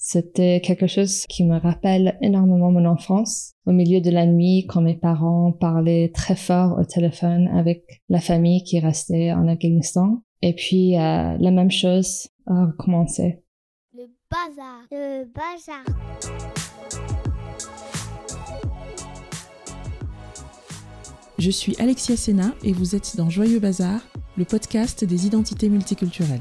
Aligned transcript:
C'était 0.00 0.60
quelque 0.60 0.86
chose 0.86 1.26
qui 1.26 1.44
me 1.44 1.58
rappelle 1.58 2.16
énormément 2.22 2.70
mon 2.70 2.84
enfance. 2.84 3.54
Au 3.66 3.72
milieu 3.72 4.00
de 4.00 4.10
la 4.10 4.26
nuit, 4.26 4.64
quand 4.68 4.80
mes 4.80 4.94
parents 4.94 5.50
parlaient 5.50 6.12
très 6.14 6.36
fort 6.36 6.78
au 6.78 6.84
téléphone 6.84 7.48
avec 7.48 7.82
la 8.08 8.20
famille 8.20 8.62
qui 8.62 8.78
restait 8.78 9.32
en 9.32 9.48
Afghanistan. 9.48 10.22
Et 10.40 10.54
puis, 10.54 10.96
euh, 10.96 11.36
la 11.36 11.50
même 11.50 11.72
chose 11.72 12.28
a 12.46 12.66
recommencé. 12.66 13.42
Le 13.92 14.04
bazar. 14.30 14.82
Le 14.92 15.24
bazar. 15.24 15.84
Je 21.38 21.50
suis 21.50 21.74
Alexia 21.80 22.16
Sena 22.16 22.54
et 22.62 22.72
vous 22.72 22.94
êtes 22.94 23.16
dans 23.16 23.30
Joyeux 23.30 23.58
Bazar, 23.58 24.00
le 24.36 24.44
podcast 24.44 25.04
des 25.04 25.26
identités 25.26 25.68
multiculturelles. 25.68 26.40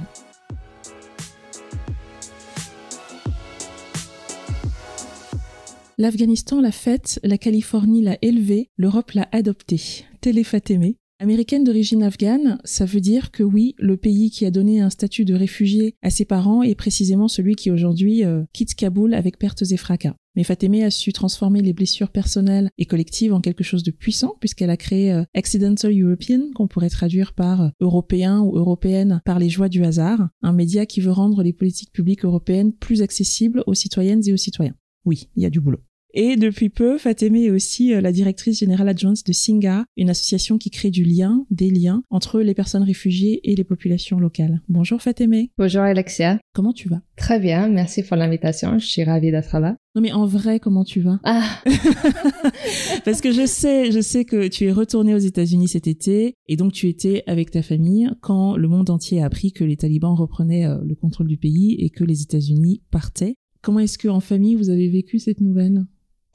L'Afghanistan 5.99 6.61
l'a 6.61 6.71
faite, 6.71 7.19
la 7.23 7.39
Californie 7.39 8.03
l'a 8.03 8.19
élevée, 8.21 8.69
l'Europe 8.77 9.13
l'a 9.13 9.27
adoptée. 9.31 9.81
Télé 10.21 10.43
Fatemé. 10.43 10.97
Américaine 11.19 11.63
d'origine 11.63 12.03
afghane, 12.03 12.59
ça 12.63 12.85
veut 12.85 13.01
dire 13.01 13.31
que 13.31 13.41
oui, 13.41 13.73
le 13.79 13.97
pays 13.97 14.29
qui 14.29 14.45
a 14.45 14.51
donné 14.51 14.79
un 14.79 14.91
statut 14.91 15.25
de 15.25 15.33
réfugié 15.33 15.95
à 16.03 16.11
ses 16.11 16.25
parents 16.25 16.61
est 16.61 16.75
précisément 16.75 17.27
celui 17.27 17.55
qui 17.55 17.71
aujourd'hui 17.71 18.23
euh, 18.23 18.43
quitte 18.53 18.75
Kaboul 18.75 19.15
avec 19.15 19.39
pertes 19.39 19.63
et 19.71 19.77
fracas. 19.77 20.13
Mais 20.35 20.43
Fatemeh 20.43 20.83
a 20.83 20.91
su 20.91 21.13
transformer 21.13 21.63
les 21.63 21.73
blessures 21.73 22.11
personnelles 22.11 22.69
et 22.77 22.85
collectives 22.85 23.33
en 23.33 23.41
quelque 23.41 23.63
chose 23.63 23.81
de 23.81 23.89
puissant 23.89 24.35
puisqu'elle 24.39 24.69
a 24.69 24.77
créé 24.77 25.11
euh, 25.11 25.23
Accidental 25.33 25.99
European, 25.99 26.51
qu'on 26.53 26.67
pourrait 26.67 26.91
traduire 26.91 27.33
par 27.33 27.61
euh, 27.63 27.69
européen 27.79 28.41
ou 28.41 28.55
européenne 28.55 29.19
par 29.25 29.39
les 29.39 29.49
joies 29.49 29.69
du 29.69 29.83
hasard, 29.83 30.29
un 30.43 30.53
média 30.53 30.85
qui 30.85 31.01
veut 31.01 31.11
rendre 31.11 31.41
les 31.41 31.53
politiques 31.53 31.91
publiques 31.91 32.23
européennes 32.23 32.71
plus 32.71 33.01
accessibles 33.01 33.63
aux 33.65 33.73
citoyennes 33.73 34.21
et 34.27 34.33
aux 34.33 34.37
citoyens. 34.37 34.75
Oui, 35.05 35.29
il 35.35 35.41
y 35.41 35.47
a 35.47 35.49
du 35.49 35.59
boulot. 35.59 35.79
Et 36.19 36.35
depuis 36.35 36.69
peu, 36.69 36.97
Fatemeh 36.97 37.43
est 37.43 37.51
aussi 37.51 37.93
euh, 37.93 38.01
la 38.01 38.11
directrice 38.11 38.57
générale 38.57 38.89
adjointe 38.89 39.23
de 39.23 39.31
Singa, 39.31 39.85
une 39.97 40.09
association 40.09 40.57
qui 40.57 40.71
crée 40.71 40.89
du 40.89 41.03
lien, 41.03 41.45
des 41.51 41.69
liens 41.69 42.01
entre 42.09 42.41
les 42.41 42.55
personnes 42.55 42.81
réfugiées 42.81 43.39
et 43.43 43.55
les 43.55 43.63
populations 43.63 44.17
locales. 44.17 44.63
Bonjour 44.67 44.99
Fatemeh. 44.99 45.51
Bonjour 45.59 45.83
Alexia. 45.83 46.39
Comment 46.53 46.73
tu 46.73 46.89
vas? 46.89 47.01
Très 47.17 47.39
bien, 47.39 47.67
merci 47.67 48.01
pour 48.01 48.17
l'invitation. 48.17 48.79
Je 48.79 48.87
suis 48.87 49.03
ravie 49.03 49.29
d'être 49.29 49.59
là. 49.59 49.75
Non 49.93 50.01
mais 50.01 50.11
en 50.11 50.25
vrai, 50.25 50.59
comment 50.59 50.83
tu 50.83 51.01
vas? 51.01 51.19
Ah, 51.23 51.61
Parce 53.05 53.21
que 53.21 53.31
je 53.31 53.45
sais, 53.45 53.91
je 53.91 54.01
sais 54.01 54.25
que 54.25 54.47
tu 54.47 54.65
es 54.65 54.71
retournée 54.71 55.13
aux 55.13 55.19
États-Unis 55.19 55.67
cet 55.67 55.85
été 55.85 56.33
et 56.47 56.55
donc 56.55 56.73
tu 56.73 56.87
étais 56.87 57.21
avec 57.27 57.51
ta 57.51 57.61
famille 57.61 58.09
quand 58.21 58.57
le 58.57 58.67
monde 58.67 58.89
entier 58.89 59.21
a 59.21 59.27
appris 59.27 59.51
que 59.51 59.63
les 59.63 59.77
talibans 59.77 60.15
reprenaient 60.15 60.65
euh, 60.65 60.79
le 60.83 60.95
contrôle 60.95 61.27
du 61.27 61.37
pays 61.37 61.75
et 61.77 61.91
que 61.91 62.03
les 62.03 62.23
États-Unis 62.23 62.81
partaient. 62.89 63.35
Comment 63.61 63.81
est-ce 63.81 63.99
que 63.99 64.07
en 64.07 64.19
famille 64.19 64.55
vous 64.55 64.71
avez 64.71 64.89
vécu 64.89 65.19
cette 65.19 65.41
nouvelle? 65.41 65.85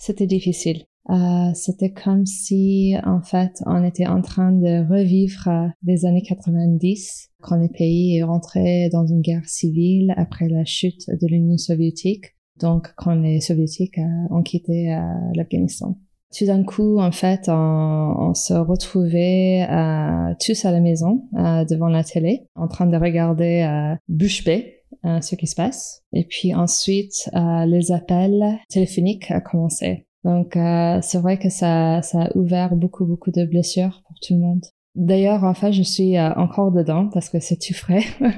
C'était 0.03 0.27
difficile. 0.27 0.83
Euh, 1.11 1.53
c'était 1.55 1.93
comme 1.93 2.27
si, 2.27 2.97
en 3.05 3.23
fait, 3.23 3.63
on 3.67 3.85
était 3.85 4.07
en 4.07 4.21
train 4.21 4.51
de 4.51 4.89
revivre 4.89 5.49
euh, 5.49 5.69
les 5.85 6.05
années 6.07 6.23
90, 6.23 7.31
quand 7.41 7.57
le 7.57 7.69
pays 7.69 8.19
est 8.19 8.25
rentré 8.25 8.89
dans 8.93 9.07
une 9.07 9.21
guerre 9.21 9.49
civile 9.49 10.13
après 10.17 10.49
la 10.49 10.65
chute 10.65 11.09
de 11.09 11.27
l'Union 11.29 11.57
soviétique, 11.57 12.35
donc 12.61 12.89
quand 12.97 13.15
les 13.15 13.41
soviétiques 13.41 13.99
euh, 13.99 14.35
ont 14.37 14.43
quitté 14.43 14.93
euh, 14.93 15.01
l'Afghanistan. 15.37 15.97
Tout 16.37 16.47
d'un 16.47 16.65
coup, 16.65 16.99
en 16.99 17.13
fait, 17.13 17.49
on, 17.49 18.33
se 18.35 18.55
retrouvait 18.55 19.67
euh, 19.71 20.35
tous 20.45 20.65
à 20.65 20.73
la 20.73 20.81
maison, 20.81 21.29
devant 21.33 21.89
la 21.89 22.03
télé, 22.03 22.47
en 22.57 22.69
train 22.69 22.87
de 22.87 22.97
regarder 22.97 23.69
euh, 23.69 23.95
bée, 24.09 24.82
euh, 25.05 25.21
ce 25.21 25.35
qui 25.35 25.47
se 25.47 25.55
passe. 25.55 26.03
Et 26.13 26.25
puis 26.25 26.55
ensuite, 26.55 27.29
euh, 27.35 27.67
les 27.67 27.93
appels 27.93 28.59
téléphoniques 28.69 29.31
ont 29.31 29.41
commencé. 29.41 30.07
Donc, 30.25 30.57
euh, 30.57 31.01
c'est 31.03 31.19
vrai 31.19 31.39
que 31.39 31.49
ça, 31.49 32.01
ça 32.03 32.23
a 32.23 32.37
ouvert 32.37 32.77
beaucoup, 32.77 33.05
beaucoup 33.05 33.33
de 33.33 33.45
blessures 33.45 34.03
pour 34.07 34.17
tout 34.21 34.35
le 34.35 34.41
monde. 34.41 34.65
D'ailleurs, 34.95 35.45
en 35.45 35.55
fait, 35.55 35.73
je 35.73 35.83
suis 35.83 36.17
euh, 36.17 36.33
encore 36.35 36.73
dedans 36.73 37.09
parce 37.13 37.31
que 37.31 37.41
c'est 37.41 37.59
tout 37.59 37.75
frais. 37.75 38.05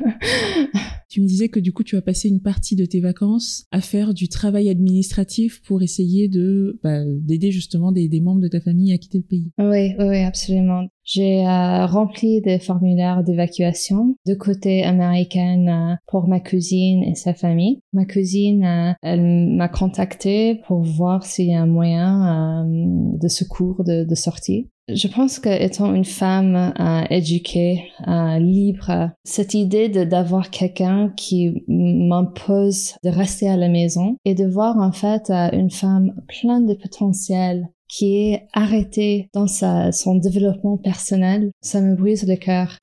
Tu 1.15 1.21
me 1.21 1.29
disais 1.29 1.49
que 1.49 1.61
du 1.61 1.73
coup 1.73 1.85
tu 1.85 1.97
as 1.97 2.03
passé 2.03 2.29
une 2.29 2.41
partie 2.41 2.75
de 2.75 2.85
tes 2.87 2.99
vacances 2.99 3.67
à 3.71 3.81
faire 3.81 4.15
du 4.15 4.29
travail 4.29 4.69
administratif 4.69 5.63
pour 5.63 5.81
essayer 5.81 6.27
de 6.29 6.81
bah, 6.83 7.05
d'aider 7.07 7.53
justement 7.53 7.93
des, 7.93 8.09
des 8.09 8.21
membres 8.21 8.41
de 8.41 8.49
ta 8.49 8.61
famille 8.61 8.93
à 8.93 8.99
quitter 8.99 9.19
le 9.19 9.25
pays. 9.25 9.53
oui, 9.59 9.95
oui, 9.97 10.07
oui, 10.09 10.25
absolument. 10.25 10.89
J'ai 11.05 11.47
euh, 11.47 11.87
rempli 11.87 12.41
des 12.41 12.59
formulaires 12.59 13.23
d'évacuation 13.23 14.17
de 14.27 14.35
côté 14.35 14.83
américain 14.83 15.67
euh, 15.69 15.95
pour 16.09 16.27
ma 16.27 16.41
cousine 16.41 17.05
et 17.05 17.15
sa 17.15 17.33
famille. 17.33 17.81
Ma 17.93 18.07
cousine, 18.07 18.97
elle 19.01 19.55
m'a 19.55 19.69
contacté 19.69 20.63
pour 20.67 20.83
voir 20.83 21.25
s'il 21.25 21.47
y 21.47 21.55
a 21.55 21.63
un 21.63 21.67
moyen 21.67 22.65
euh, 22.65 23.19
de 23.21 23.29
secours 23.29 23.85
de, 23.85 24.03
de 24.03 24.15
sortie. 24.17 24.69
Je 24.89 25.09
pense 25.09 25.39
que 25.39 25.49
étant 25.49 25.95
une 25.95 26.05
femme 26.05 26.75
euh, 26.79 27.05
éduquée, 27.09 27.85
euh, 28.07 28.39
libre, 28.39 29.11
cette 29.25 29.55
idée 29.55 29.89
d'avoir 29.89 30.51
quelqu'un 30.51 31.11
qui 31.17 31.65
m'impose 31.69 32.95
de 33.03 33.09
rester 33.09 33.49
à 33.49 33.57
la 33.57 33.71
maison 33.71 34.17
et 34.27 34.35
de 34.35 34.45
voir 34.45 34.77
en 34.77 34.93
fait 34.93 35.31
euh, 35.31 35.49
une 35.53 35.71
femme 35.71 36.13
pleine 36.29 36.67
de 36.67 36.75
potentiel 36.75 37.71
qui 37.89 38.29
est 38.29 38.47
arrêtée 38.53 39.31
dans 39.33 39.47
son 39.47 40.17
développement 40.17 40.77
personnel, 40.77 41.51
ça 41.61 41.81
me 41.81 41.95
brise 41.95 42.27
le 42.27 42.37
cœur. 42.37 42.79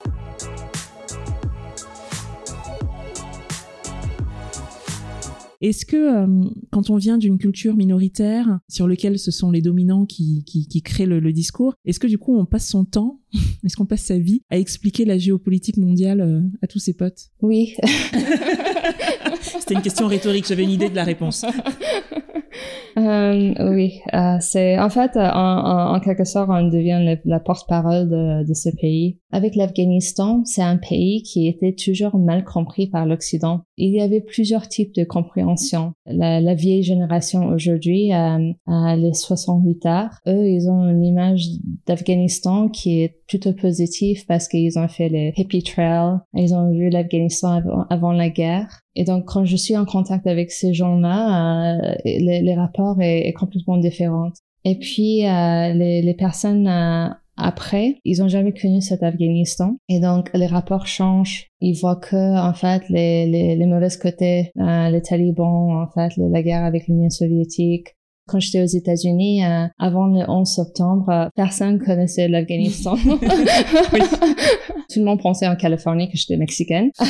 Est-ce 5.62 5.86
que 5.86 5.96
euh, 5.96 6.50
quand 6.72 6.90
on 6.90 6.96
vient 6.98 7.18
d'une 7.18 7.38
culture 7.38 7.76
minoritaire 7.76 8.60
sur 8.68 8.88
lequel 8.88 9.20
ce 9.20 9.30
sont 9.32 9.52
les 9.52 9.62
dominants 9.62 10.06
qui, 10.06 10.44
qui, 10.46 10.68
qui 10.68 10.82
créent 10.82 11.06
le, 11.06 11.20
le 11.20 11.32
discours, 11.32 11.76
est-ce 11.86 12.00
que 12.00 12.08
du 12.08 12.18
coup 12.18 12.36
on 12.36 12.46
passe 12.46 12.68
son 12.68 12.84
temps, 12.84 13.20
est-ce 13.64 13.76
qu'on 13.78 13.86
passe 13.86 14.02
sa 14.04 14.18
vie 14.18 14.42
à 14.50 14.58
expliquer 14.58 15.06
la 15.06 15.18
géopolitique 15.20 15.78
mondiale 15.78 16.22
euh, 16.22 16.42
à 16.64 16.68
tous 16.68 16.80
ses 16.80 16.94
potes? 16.96 17.30
Oui, 17.42 17.76
C'était 19.60 19.76
une 19.76 19.82
question 19.82 20.08
rhétorique, 20.08 20.48
j'avais 20.48 20.64
une 20.64 20.72
idée 20.72 20.90
de 20.90 20.96
la 20.96 21.04
réponse. 21.04 21.46
Euh, 22.98 23.54
oui, 23.74 24.00
euh, 24.14 24.36
c'est 24.42 24.78
en 24.78 24.90
fait 24.90 25.12
en, 25.16 25.22
en, 25.24 25.96
en 25.96 26.00
quelque 26.02 26.26
sorte 26.26 26.50
on 26.52 26.68
devient 26.68 27.00
le- 27.02 27.22
la 27.30 27.40
porte-parole 27.40 28.10
de, 28.10 28.46
de 28.46 28.54
ce 28.54 28.68
pays. 28.82 29.21
Avec 29.32 29.56
l'Afghanistan, 29.56 30.44
c'est 30.46 30.62
un 30.62 30.78
pays 30.78 31.24
qui 31.24 31.48
était 31.48 31.74
toujours 31.74 32.18
mal 32.18 32.44
compris 32.44 32.88
par 32.88 33.06
l'Occident. 33.06 33.62
Il 33.78 33.94
y 33.94 34.02
avait 34.02 34.22
plusieurs 34.22 34.68
types 34.68 34.94
de 34.94 35.04
compréhension. 35.04 35.94
La, 36.06 36.54
vieille 36.54 36.84
génération 36.84 37.48
aujourd'hui, 37.48 38.14
euh, 38.14 38.52
euh, 38.68 38.96
les 38.96 39.14
68 39.14 39.86
arts, 39.86 40.20
eux, 40.28 40.48
ils 40.48 40.70
ont 40.70 40.88
une 40.90 41.04
image 41.04 41.46
d'Afghanistan 41.88 42.68
qui 42.70 43.02
est 43.02 43.22
plutôt 43.28 43.54
positive 43.54 44.26
parce 44.28 44.48
qu'ils 44.48 44.78
ont 44.78 44.90
fait 44.90 45.08
les 45.08 45.34
hippie 45.38 45.64
trail, 45.64 46.18
ils 46.36 46.54
ont 46.54 46.70
vu 46.70 46.90
l'Afghanistan 46.90 47.62
avant, 47.90 48.12
la 48.12 48.30
guerre. 48.30 48.82
Et 48.96 49.06
donc, 49.06 49.26
quand 49.26 49.46
je 49.46 49.56
suis 49.56 49.78
en 49.78 49.86
contact 49.86 50.28
avec 50.28 50.52
ces 50.52 50.74
gens-là, 50.74 51.78
euh, 51.78 51.96
les, 52.04 52.42
les 52.42 52.56
rapports 52.56 53.00
est, 53.00 53.28
est 53.28 53.34
complètement 53.34 53.78
différent. 53.78 54.32
Et 54.64 54.78
puis, 54.78 55.26
euh, 55.28 55.74
les, 55.74 56.02
les 56.02 56.14
personnes 56.14 56.68
euh, 56.68 57.10
après, 57.42 57.98
ils 58.06 58.22
ont 58.22 58.28
jamais 58.28 58.54
connu 58.54 58.82
cet 58.82 59.04
Afghanistan. 59.04 59.78
Et 59.90 60.00
donc, 60.00 60.30
les 60.34 60.48
rapports 60.48 60.88
changent. 60.88 61.48
Ils 61.60 61.80
voient 61.80 61.96
que, 61.96 62.38
en 62.40 62.54
fait, 62.54 62.84
les, 62.90 63.26
les, 63.56 63.66
mauvais 63.66 63.88
côtés, 64.02 64.52
euh, 64.60 64.90
les 64.90 65.02
talibans, 65.02 65.82
en 65.82 65.88
fait, 65.88 66.12
la 66.18 66.44
guerre 66.44 66.64
avec 66.64 66.88
l'Union 66.88 67.10
soviétique, 67.10 67.96
quand 68.28 68.40
j'étais 68.40 68.62
aux 68.62 68.66
États-Unis, 68.66 69.44
euh, 69.44 69.66
avant 69.80 70.08
le 70.08 70.24
11 70.30 70.48
septembre, 70.48 71.10
euh, 71.10 71.28
personne 71.36 71.80
connaissait 71.80 72.28
l'Afghanistan. 72.28 72.96
Tout 74.90 75.00
le 75.00 75.06
monde 75.06 75.22
pensait 75.22 75.48
en 75.48 75.56
Californie 75.56 76.10
que 76.10 76.18
j'étais 76.18 76.38
mexicaine. 76.38 76.92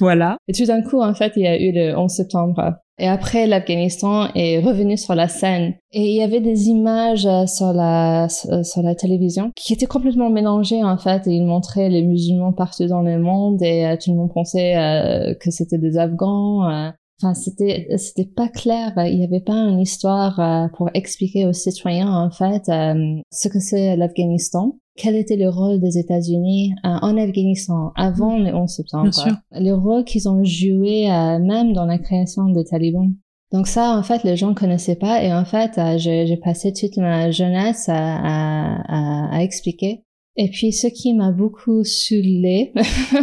Voilà. 0.00 0.36
Et 0.48 0.52
tout 0.52 0.64
d'un 0.64 0.82
coup, 0.82 1.00
en 1.00 1.14
fait, 1.14 1.32
il 1.36 1.42
y 1.42 1.46
a 1.46 1.60
eu 1.60 1.72
le 1.72 1.96
11 1.96 2.10
septembre. 2.10 2.74
Et 2.98 3.06
après, 3.06 3.46
l'Afghanistan 3.46 4.28
est 4.34 4.58
revenu 4.58 4.96
sur 4.96 5.14
la 5.14 5.28
scène. 5.28 5.74
Et 5.92 6.10
il 6.10 6.16
y 6.16 6.22
avait 6.22 6.40
des 6.40 6.68
images 6.68 7.26
euh, 7.26 7.46
sur 7.46 7.72
la, 7.72 8.28
sur 8.28 8.82
la 8.82 8.94
télévision 8.94 9.52
qui 9.54 9.74
étaient 9.74 9.86
complètement 9.86 10.30
mélangées, 10.30 10.82
en 10.82 10.96
fait. 10.96 11.26
Et 11.26 11.32
ils 11.32 11.44
montraient 11.44 11.90
les 11.90 12.02
musulmans 12.02 12.52
partout 12.52 12.86
dans 12.86 13.02
le 13.02 13.18
monde 13.18 13.62
et 13.62 13.86
euh, 13.86 13.96
tout 14.02 14.10
le 14.10 14.16
monde 14.16 14.32
pensait 14.32 14.76
euh, 14.76 15.34
que 15.34 15.50
c'était 15.50 15.78
des 15.78 15.96
Afghans. 15.98 16.68
euh. 16.68 16.90
Enfin, 17.22 17.32
c'était, 17.32 17.88
c'était 17.96 18.26
pas 18.26 18.48
clair. 18.48 18.92
Il 18.98 19.18
n'y 19.18 19.24
avait 19.24 19.40
pas 19.40 19.54
une 19.54 19.80
histoire 19.80 20.38
euh, 20.38 20.68
pour 20.76 20.90
expliquer 20.92 21.46
aux 21.46 21.52
citoyens, 21.52 22.12
en 22.12 22.30
fait, 22.30 22.68
euh, 22.68 23.20
ce 23.30 23.48
que 23.48 23.58
c'est 23.58 23.96
l'Afghanistan. 23.96 24.76
Quel 24.96 25.16
était 25.16 25.36
le 25.36 25.48
rôle 25.48 25.80
des 25.80 25.98
États-Unis 25.98 26.74
euh, 26.84 26.88
en 26.88 27.16
Afghanistan 27.16 27.92
avant 27.96 28.38
le 28.38 28.54
11 28.54 28.68
septembre? 28.70 29.04
Bien 29.04 29.12
sûr. 29.12 29.32
Le 29.52 29.72
rôle 29.72 30.04
qu'ils 30.04 30.28
ont 30.28 30.44
joué 30.44 31.06
même 31.08 31.72
dans 31.72 31.86
la 31.86 31.98
création 31.98 32.48
des 32.48 32.64
talibans. 32.64 33.12
Donc 33.52 33.66
ça, 33.66 33.96
en 33.96 34.02
fait, 34.02 34.24
les 34.24 34.36
gens 34.36 34.54
connaissaient 34.54 34.96
pas 34.96 35.22
et 35.22 35.32
en 35.32 35.44
fait, 35.44 35.78
j'ai 35.98 36.26
j'ai 36.26 36.36
passé 36.36 36.72
toute 36.72 36.96
ma 36.96 37.30
jeunesse 37.30 37.88
à, 37.88 37.94
à, 37.94 38.82
à, 38.88 39.36
à 39.36 39.42
expliquer. 39.42 40.05
Et 40.36 40.50
puis, 40.50 40.72
ce 40.72 40.86
qui 40.86 41.14
m'a 41.14 41.32
beaucoup 41.32 41.82
saoulé 41.82 42.72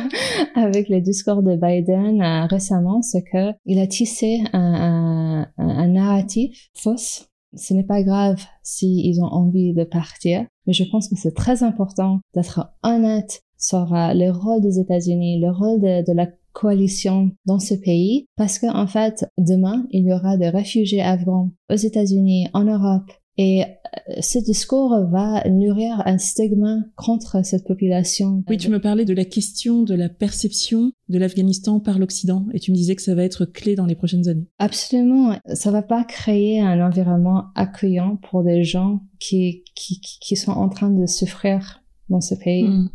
avec 0.56 0.89
le 0.89 1.00
discours 1.00 1.44
de 1.44 1.56
Biden 1.56 2.21
euh, 2.21 2.45
récemment, 2.48 3.01
c'est 3.01 3.24
que 3.24 3.51
il 3.65 3.80
a 3.80 3.88
tissé 3.88 4.42
un, 4.51 5.48
un, 5.57 5.88
narratif 5.88 6.69
fausse. 6.74 7.27
Ce 7.56 7.75
n'est 7.75 7.83
pas 7.83 8.01
grave 8.01 8.44
s'ils 8.63 9.21
ont 9.21 9.27
envie 9.27 9.74
de 9.74 9.83
partir, 9.83 10.44
mais 10.65 10.74
je 10.74 10.86
pense 10.86 11.07
que 11.07 11.15
c'est 11.15 11.36
très 11.36 11.62
important 11.62 12.19
d'être 12.33 12.74
honnête 12.81 13.44
sur 13.59 13.94
euh, 13.94 14.13
le 14.16 14.31
rôle 14.31 14.62
des 14.62 14.80
États-Unis, 14.80 15.39
le 15.39 15.51
rôle 15.51 15.80
de, 15.80 16.04
de 16.04 16.13
la 16.13 16.27
coalition 16.54 17.31
dans 17.45 17.59
ce 17.59 17.74
pays 17.74 18.27
parce 18.38 18.59
que 18.59 18.68
en 18.68 18.86
fait 18.86 19.25
demain 19.39 19.88
il 19.89 20.06
y 20.06 20.13
aura 20.13 20.38
des 20.38 20.50
réfugiés 20.50 21.01
afghans 21.01 21.50
aux 21.69 21.75
États-Unis, 21.75 22.48
en 22.54 22.66
Europe 22.66 23.12
et 23.38 23.63
euh, 23.63 24.21
ce 24.21 24.39
discours 24.39 24.95
va 25.09 25.47
nourrir 25.50 26.01
un 26.06 26.18
stigma 26.18 26.77
contre 26.95 27.44
cette 27.44 27.65
population. 27.65 28.44
Oui, 28.47 28.57
tu 28.57 28.69
me 28.69 28.80
parlais 28.80 29.06
de 29.06 29.13
la 29.13 29.25
question 29.25 29.83
de 29.83 29.95
la 29.95 30.09
perception 30.09 30.91
de 31.09 31.18
l'Afghanistan 31.18 31.80
par 31.80 32.00
l'Occident 32.00 32.45
et 32.53 32.59
tu 32.59 32.71
me 32.71 32.75
disais 32.75 32.95
que 32.95 33.01
ça 33.01 33.15
va 33.15 33.24
être 33.24 33.45
clé 33.45 33.75
dans 33.75 33.85
les 33.85 33.95
prochaines 33.95 34.27
années. 34.27 34.47
Absolument. 34.59 35.38
Ça 35.53 35.71
va 35.71 35.81
pas 35.81 36.03
créer 36.03 36.62
un 36.62 36.85
environnement 36.85 37.45
accueillant 37.56 38.18
pour 38.30 38.44
des 38.44 38.63
gens 38.63 39.01
qui, 39.19 39.63
qui, 39.75 40.00
qui 40.00 40.35
sont 40.35 40.51
en 40.51 40.69
train 40.69 40.89
de 40.89 41.06
souffrir 41.06 41.81
dans 42.09 42.21
ce 42.21 42.35
pays. 42.35 42.63
Mm. 42.63 42.89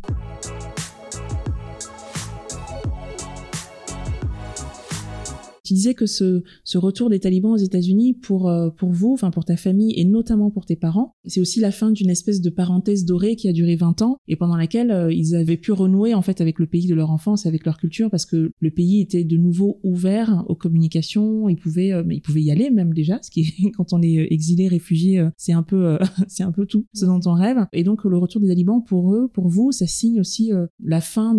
Tu 5.68 5.74
disais 5.74 5.92
que 5.92 6.06
ce, 6.06 6.42
retour 6.76 7.10
des 7.10 7.20
talibans 7.20 7.52
aux 7.52 7.58
États-Unis 7.58 8.14
pour 8.14 8.48
euh, 8.48 8.70
pour 8.70 8.90
vous, 8.90 9.12
enfin 9.12 9.30
pour 9.30 9.44
ta 9.44 9.58
famille 9.58 9.92
et 9.98 10.06
notamment 10.06 10.50
pour 10.50 10.64
tes 10.64 10.76
parents, 10.76 11.12
c'est 11.26 11.42
aussi 11.42 11.60
la 11.60 11.70
fin 11.70 11.90
d'une 11.90 12.08
espèce 12.08 12.40
de 12.40 12.48
parenthèse 12.48 13.04
dorée 13.04 13.36
qui 13.36 13.50
a 13.50 13.52
duré 13.52 13.76
20 13.76 14.00
ans 14.00 14.16
et 14.28 14.36
pendant 14.36 14.56
laquelle 14.56 14.90
euh, 14.90 15.12
ils 15.12 15.36
avaient 15.36 15.58
pu 15.58 15.72
renouer 15.72 16.14
en 16.14 16.22
fait 16.22 16.40
avec 16.40 16.58
le 16.58 16.66
pays 16.66 16.86
de 16.86 16.94
leur 16.94 17.10
enfance, 17.10 17.44
avec 17.44 17.66
leur 17.66 17.76
culture 17.76 18.08
parce 18.10 18.24
que 18.24 18.50
le 18.58 18.70
pays 18.70 19.02
était 19.02 19.24
de 19.24 19.36
nouveau 19.36 19.78
ouvert 19.82 20.42
aux 20.48 20.54
communications, 20.54 21.50
ils 21.50 21.56
pouvaient 21.56 21.92
euh, 21.92 22.02
ils 22.10 22.22
pouvaient 22.22 22.40
y 22.40 22.50
aller 22.50 22.70
même 22.70 22.94
déjà, 22.94 23.18
ce 23.20 23.30
qui 23.30 23.70
quand 23.76 23.92
on 23.92 24.00
est 24.00 24.26
exilé, 24.32 24.68
réfugié, 24.68 25.28
c'est 25.36 25.52
un 25.52 25.62
peu 25.62 25.98
c'est 26.28 26.44
un 26.44 26.52
peu 26.52 26.64
tout 26.64 26.86
ce 26.94 27.04
dont 27.04 27.20
on 27.26 27.34
rêve. 27.34 27.58
Et 27.74 27.84
donc 27.84 28.04
le 28.04 28.16
retour 28.16 28.40
des 28.40 28.48
talibans 28.48 28.82
pour 28.82 29.12
eux, 29.12 29.28
pour 29.28 29.48
vous, 29.48 29.70
ça 29.70 29.86
signe 29.86 30.18
aussi 30.18 30.50
la 30.82 31.02
fin 31.02 31.34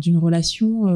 d'une 0.00 0.16
relation 0.16 0.86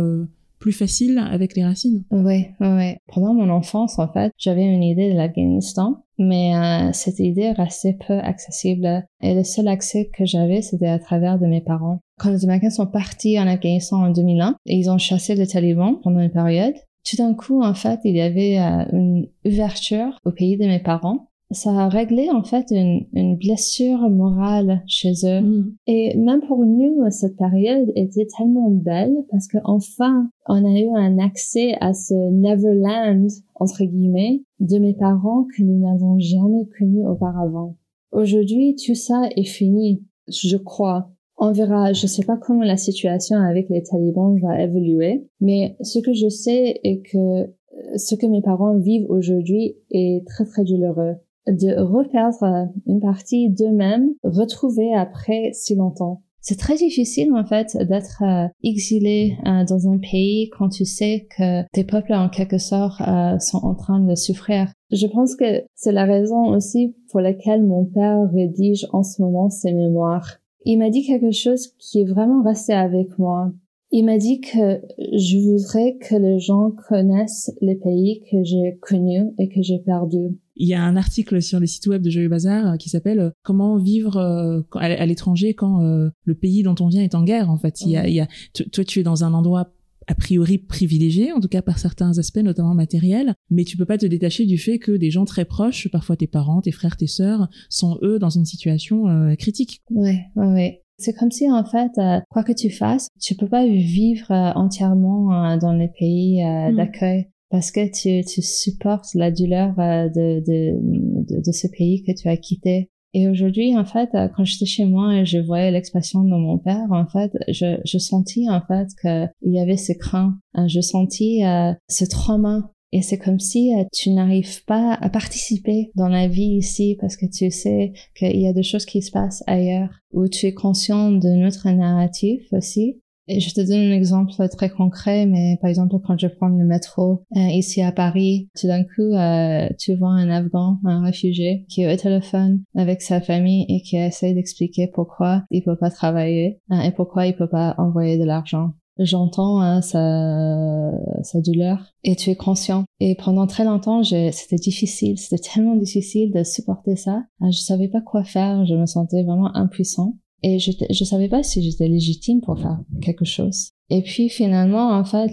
plus 0.59 0.73
facile 0.73 1.19
avec 1.19 1.57
les 1.57 1.65
racines. 1.65 2.05
Oui, 2.11 2.47
oui. 2.61 2.97
Pendant 3.13 3.35
mon 3.35 3.49
enfance, 3.51 3.99
en 3.99 4.09
fait, 4.09 4.33
j'avais 4.39 4.65
une 4.65 4.83
idée 4.83 5.11
de 5.11 5.17
l'Afghanistan, 5.17 6.05
mais 6.19 6.55
euh, 6.55 6.93
cette 6.93 7.21
idée 7.21 7.53
restait 7.53 7.97
peu 8.07 8.19
accessible. 8.19 9.05
Et 9.23 9.35
le 9.35 9.45
seul 9.45 9.69
accès 9.69 10.11
que 10.13 10.25
j'avais, 10.25 10.63
c'était 10.63 10.89
à 10.89 10.99
travers 10.99 11.39
de 11.39 11.47
mes 11.47 11.61
parents. 11.61 12.01
Quand 12.19 12.31
les 12.31 12.45
Américains 12.45 12.71
sont 12.71 12.87
partis 12.87 13.39
en 13.39 13.47
Afghanistan 13.47 14.05
en 14.05 14.11
2001, 14.11 14.57
et 14.67 14.77
ils 14.77 14.91
ont 14.91 14.99
chassé 14.99 15.35
les 15.35 15.47
talibans 15.47 16.01
pendant 16.03 16.21
une 16.21 16.31
période, 16.31 16.75
tout 17.09 17.17
d'un 17.17 17.35
coup, 17.35 17.63
en 17.63 17.75
fait, 17.75 18.01
il 18.05 18.17
y 18.17 18.21
avait 18.21 18.59
euh, 18.59 18.85
une 18.93 19.29
ouverture 19.45 20.19
au 20.25 20.33
pays 20.33 20.57
de 20.57 20.67
mes 20.67 20.81
parents 20.81 21.29
ça 21.51 21.71
a 21.71 21.89
réglé 21.89 22.29
en 22.31 22.43
fait 22.43 22.67
une, 22.71 23.07
une 23.15 23.37
blessure 23.37 24.11
morale 24.11 24.83
chez 24.87 25.13
eux. 25.25 25.41
Mm. 25.41 25.75
Et 25.87 26.17
même 26.17 26.43
pour 26.47 26.65
nous, 26.65 26.99
cette 27.11 27.37
période 27.37 27.91
était 27.95 28.27
tellement 28.37 28.71
belle 28.71 29.17
parce 29.31 29.49
que 29.49 29.59
enfin, 29.65 30.29
on 30.47 30.65
a 30.65 30.79
eu 30.79 30.89
un 30.95 31.19
accès 31.19 31.75
à 31.81 31.95
ce 31.95 32.15
Neverland 32.15 33.29
entre 33.55 33.85
guillemets 33.85 34.43
de 34.61 34.79
mes 34.79 34.95
parents 34.95 35.47
que 35.57 35.63
nous 35.63 35.79
n'avons 35.79 36.19
jamais 36.19 36.67
connu 36.79 37.07
auparavant. 37.07 37.77
Aujourd'hui, 38.13 38.77
tout 38.77 38.95
ça 38.95 39.29
est 39.37 39.45
fini, 39.45 40.03
je 40.29 40.57
crois. 40.57 41.11
On 41.39 41.53
verra, 41.53 41.93
je 41.93 42.07
sais 42.07 42.25
pas 42.25 42.37
comment 42.37 42.65
la 42.65 42.77
situation 42.77 43.37
avec 43.37 43.69
les 43.71 43.83
talibans 43.83 44.39
va 44.41 44.61
évoluer, 44.61 45.29
mais 45.41 45.77
ce 45.83 46.01
que 46.01 46.13
je 46.13 46.29
sais 46.29 46.81
est 46.83 47.01
que 47.01 47.55
ce 47.97 48.17
que 48.17 48.27
mes 48.27 48.43
parents 48.43 48.77
vivent 48.77 49.07
aujourd'hui 49.09 49.77
est 49.93 50.27
très 50.27 50.45
très 50.45 50.65
douloureux 50.65 51.15
de 51.49 51.81
reperdre 51.81 52.69
une 52.87 53.01
partie 53.01 53.51
d'eux-mêmes 53.51 54.11
retrouvée 54.23 54.95
après 54.95 55.51
si 55.53 55.75
longtemps. 55.75 56.23
C'est 56.41 56.59
très 56.59 56.77
difficile 56.77 57.33
en 57.35 57.45
fait 57.45 57.77
d'être 57.77 58.23
euh, 58.23 58.49
exilé 58.63 59.37
euh, 59.47 59.65
dans 59.69 59.89
un 59.89 59.99
pays 59.99 60.49
quand 60.57 60.71
tu 60.71 60.85
sais 60.85 61.27
que 61.37 61.63
tes 61.73 61.85
peuples 61.85 62.15
en 62.15 62.29
quelque 62.29 62.57
sorte 62.57 63.01
euh, 63.03 63.39
sont 63.39 63.59
en 63.65 63.75
train 63.75 64.01
de 64.01 64.15
souffrir. 64.15 64.73
Je 64.91 65.07
pense 65.09 65.37
que 65.37 65.65
c'est 65.75 65.93
la 65.93 66.05
raison 66.05 66.47
aussi 66.47 66.97
pour 67.11 67.21
laquelle 67.21 67.63
mon 67.63 67.85
père 67.85 68.31
rédige 68.33 68.87
en 68.93 69.03
ce 69.03 69.21
moment 69.21 69.51
ses 69.51 69.73
mémoires. 69.73 70.39
Il 70.65 70.79
m'a 70.79 70.91
dit 70.91 71.05
quelque 71.05 71.33
chose 71.33 71.69
qui 71.79 72.01
est 72.01 72.09
vraiment 72.09 72.43
resté 72.43 72.73
avec 72.73 73.19
moi. 73.19 73.51
Il 73.91 74.05
m'a 74.05 74.19
dit 74.19 74.41
que 74.41 74.81
je 74.99 75.39
voudrais 75.39 75.97
que 75.97 76.15
les 76.15 76.41
gens 76.41 76.73
connaissent 76.89 77.51
les 77.63 77.75
pays 77.75 78.23
que 78.31 78.45
j'ai 78.45 78.79
connus 78.83 79.31
et 79.39 79.49
que 79.49 79.63
j'ai 79.63 79.79
perdus. 79.79 80.37
Il 80.57 80.69
y 80.69 80.75
a 80.75 80.83
un 80.83 80.97
article 80.97 81.41
sur 81.41 81.59
les 81.61 81.67
sites 81.67 81.87
web 81.87 82.03
de 82.03 82.11
Joyeux 82.11 82.29
Bazar 82.29 82.73
euh, 82.73 82.77
qui 82.77 82.91
s'appelle 82.91 83.21
euh, 83.21 83.31
Comment 83.43 83.79
vivre 83.79 84.17
euh, 84.17 84.61
à 84.75 85.07
l'étranger 85.07 85.55
quand 85.55 85.79
le 85.81 86.35
pays 86.35 86.63
dont 86.63 86.75
on 86.81 86.89
vient 86.89 87.03
est 87.03 87.15
en 87.15 87.23
guerre. 87.23 87.51
En 87.51 87.57
fait, 87.57 87.81
il 87.83 87.91
y 87.91 87.97
a, 87.97 88.09
il 88.09 88.15
y 88.15 88.21
a 88.21 88.29
toi, 88.73 88.85
tu 88.85 89.01
es 89.01 89.03
dans 89.03 89.25
un 89.25 89.33
endroit 89.33 89.73
a 90.07 90.15
priori 90.15 90.59
privilégié, 90.59 91.33
en 91.33 91.41
tout 91.41 91.49
cas 91.49 91.63
par 91.63 91.79
certains 91.79 92.19
aspects, 92.19 92.39
notamment 92.39 92.75
matériels, 92.75 93.35
mais 93.51 93.65
tu 93.65 93.77
peux 93.77 93.85
pas 93.85 93.99
te 93.99 94.07
détacher 94.07 94.47
du 94.47 94.59
fait 94.59 94.79
que 94.79 94.93
des 94.93 95.11
gens 95.11 95.25
très 95.25 95.45
proches, 95.45 95.89
parfois 95.91 96.17
tes 96.17 96.27
parents, 96.27 96.61
tes 96.63 96.73
frères, 96.73 96.97
tes 96.97 97.07
sœurs, 97.07 97.49
sont 97.69 97.99
eux 98.03 98.19
dans 98.19 98.31
une 98.31 98.47
situation 98.47 99.05
critique. 99.37 99.83
Ouais, 99.91 100.25
ouais, 100.37 100.47
ouais. 100.47 100.83
C'est 100.99 101.15
comme 101.15 101.31
si 101.31 101.51
en 101.51 101.65
fait, 101.65 101.93
quoi 102.29 102.43
que 102.43 102.53
tu 102.53 102.71
fasses, 102.71 103.09
tu 103.21 103.37
peux 103.37 103.49
pas 103.49 103.67
vivre 103.67 104.33
entièrement 104.57 105.57
dans 105.57 105.73
les 105.73 105.89
pays 105.89 106.45
mm. 106.45 106.75
d'accueil 106.75 107.29
parce 107.51 107.71
que 107.71 107.87
tu, 107.91 108.27
tu 108.27 108.43
supportes 108.43 109.15
la 109.15 109.31
douleur 109.31 109.79
euh, 109.79 110.09
de, 110.09 110.41
de, 110.47 111.43
de, 111.43 111.53
ce 111.53 111.67
pays 111.67 112.03
que 112.03 112.13
tu 112.13 112.29
as 112.29 112.37
quitté. 112.37 112.91
Et 113.15 113.29
aujourd'hui, 113.29 113.77
en 113.77 113.87
fait, 113.87 114.11
euh, 114.15 114.29
quand 114.29 114.45
j'étais 114.45 114.67
chez 114.67 114.85
moi 114.85 115.17
et 115.17 115.25
je 115.25 115.39
voyais 115.39 115.71
l'expression 115.71 116.23
de 116.23 116.29
mon 116.29 116.59
père, 116.59 116.87
en 116.91 117.07
fait, 117.07 117.33
je, 117.49 117.81
je 117.85 117.99
sentis 117.99 118.51
en 118.51 118.61
fait 118.61 118.89
qu'il 119.01 119.53
y 119.53 119.61
avait 119.61 119.79
ce 119.79 119.93
craint, 119.93 120.39
hein, 120.55 120.69
je 120.69 120.81
sentis 120.81 121.45
euh, 121.45 121.73
ce 121.89 122.05
trauma. 122.05 122.71
Et 122.93 123.03
c'est 123.03 123.19
comme 123.19 123.41
si 123.41 123.73
tu 123.93 124.11
n'arrives 124.11 124.65
pas 124.65 124.95
à 124.95 125.11
participer 125.11 125.91
dans 125.95 126.09
la 126.09 126.27
vie 126.27 126.57
ici 126.57 126.97
parce 127.01 127.17
que 127.17 127.27
tu 127.27 127.51
sais 127.51 127.93
qu'il 128.17 128.41
y 128.41 128.49
a 128.49 128.53
des 128.53 128.63
choses 128.63 128.87
qui 128.87 129.03
se 129.03 129.11
passent 129.11 129.45
ailleurs, 129.47 129.91
où 130.13 130.27
tu 130.29 130.47
es 130.47 130.55
conscient 130.55 131.13
de 131.13 131.29
notre 131.29 131.69
narratif 131.69 132.43
aussi, 132.53 133.01
et 133.29 133.41
je 133.41 133.53
te 133.53 133.61
donne 133.61 133.93
un 133.93 133.95
exemple 133.95 134.33
très 134.49 134.71
concret, 134.71 135.27
mais 135.27 135.59
par 135.61 135.69
exemple, 135.69 135.97
quand 136.05 136.19
je 136.19 136.29
prends 136.29 136.49
le 136.49 136.65
métro 136.65 137.25
euh, 137.37 137.49
ici 137.51 137.83
à 137.83 137.93
Paris, 137.93 138.49
tout 138.59 138.67
d'un 138.67 138.85
coup, 138.85 139.13
euh, 139.13 139.69
tu 139.79 139.95
vois 139.95 140.09
un 140.09 140.31
Afghan, 140.31 140.79
un 140.85 141.05
réfugié, 141.05 141.67
qui 141.69 141.83
est 141.83 141.93
au 141.93 141.97
téléphone 141.97 142.63
avec 142.75 143.03
sa 143.03 143.21
famille 143.21 143.67
et 143.69 143.83
qui 143.83 143.97
essaie 143.97 144.33
d'expliquer 144.33 144.89
pourquoi 144.89 145.45
il 145.51 145.63
peut 145.63 145.77
pas 145.77 145.91
travailler 145.91 146.61
et 146.71 146.91
pourquoi 146.93 147.27
il 147.27 147.37
peut 147.37 147.51
pas 147.51 147.75
envoyer 147.77 148.19
de 148.19 148.25
l'argent. 148.25 148.71
J'entends 148.99 149.61
hein, 149.61 149.81
sa, 149.81 150.91
sa 151.23 151.41
douleur 151.41 151.95
et 152.05 152.17
tu 152.17 152.31
es 152.31 152.37
conscient. 152.37 152.85
Et 153.01 153.15
pendant 153.15 153.47
très 153.47 153.65
longtemps, 153.65 154.03
c'était 154.03 154.57
difficile, 154.57 155.19
c'était 155.19 155.43
tellement 155.43 155.77
difficile 155.77 156.33
de 156.33 156.43
supporter 156.43 156.97
ça. 156.97 157.23
Je 157.41 157.59
savais 157.59 157.89
pas 157.89 158.01
quoi 158.01 158.25
faire, 158.25 158.67
je 158.67 158.75
me 158.75 158.87
sentais 158.87 159.23
vraiment 159.23 159.55
impuissant. 159.55 160.17
Et 160.43 160.59
je 160.59 160.71
je 160.89 161.05
savais 161.05 161.29
pas 161.29 161.43
si 161.43 161.63
j'étais 161.63 161.89
légitime 161.89 162.41
pour 162.41 162.59
faire 162.59 162.81
quelque 163.03 163.25
chose. 163.25 163.71
Et 163.91 164.03
puis 164.03 164.29
finalement, 164.29 164.91
en 164.91 165.05
fait, 165.05 165.31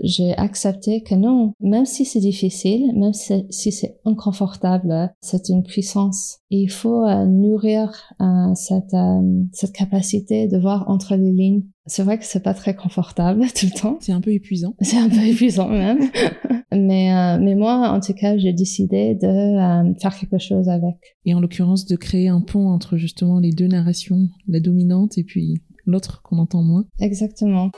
j'ai 0.00 0.32
accepté 0.36 1.02
que 1.02 1.14
non, 1.14 1.54
même 1.60 1.84
si 1.84 2.04
c'est 2.04 2.20
difficile, 2.20 2.92
même 2.94 3.12
si 3.12 3.72
c'est 3.72 3.98
inconfortable, 4.04 5.12
c'est 5.20 5.48
une 5.48 5.62
puissance. 5.62 6.38
il 6.50 6.70
faut 6.70 7.04
euh, 7.04 7.26
nourrir 7.26 7.90
euh, 8.20 8.54
cette, 8.54 8.94
euh, 8.94 9.44
cette 9.52 9.72
capacité 9.72 10.48
de 10.48 10.58
voir 10.58 10.88
entre 10.88 11.16
les 11.16 11.32
lignes. 11.32 11.62
C'est 11.86 12.02
vrai 12.02 12.18
que 12.18 12.24
c'est 12.24 12.42
pas 12.42 12.54
très 12.54 12.74
confortable 12.74 13.44
tout 13.54 13.66
le 13.66 13.78
temps. 13.78 13.98
C'est 14.00 14.12
un 14.12 14.20
peu 14.20 14.32
épuisant. 14.32 14.74
C'est 14.80 14.98
un 14.98 15.08
peu 15.08 15.20
épuisant 15.20 15.68
même. 15.68 15.98
mais, 16.72 17.38
mais 17.40 17.54
moi, 17.54 17.90
en 17.90 18.00
tout 18.00 18.14
cas, 18.14 18.38
j'ai 18.38 18.52
décidé 18.52 19.14
de 19.14 19.98
faire 20.00 20.16
quelque 20.18 20.38
chose 20.38 20.68
avec. 20.68 20.96
Et 21.24 21.34
en 21.34 21.40
l'occurrence, 21.40 21.86
de 21.86 21.96
créer 21.96 22.28
un 22.28 22.40
pont 22.40 22.68
entre 22.68 22.96
justement 22.96 23.40
les 23.40 23.50
deux 23.50 23.66
narrations, 23.66 24.28
la 24.46 24.60
dominante 24.60 25.18
et 25.18 25.24
puis 25.24 25.62
l'autre 25.84 26.22
qu'on 26.22 26.38
entend 26.38 26.62
moins. 26.62 26.84
Exactement. 27.00 27.70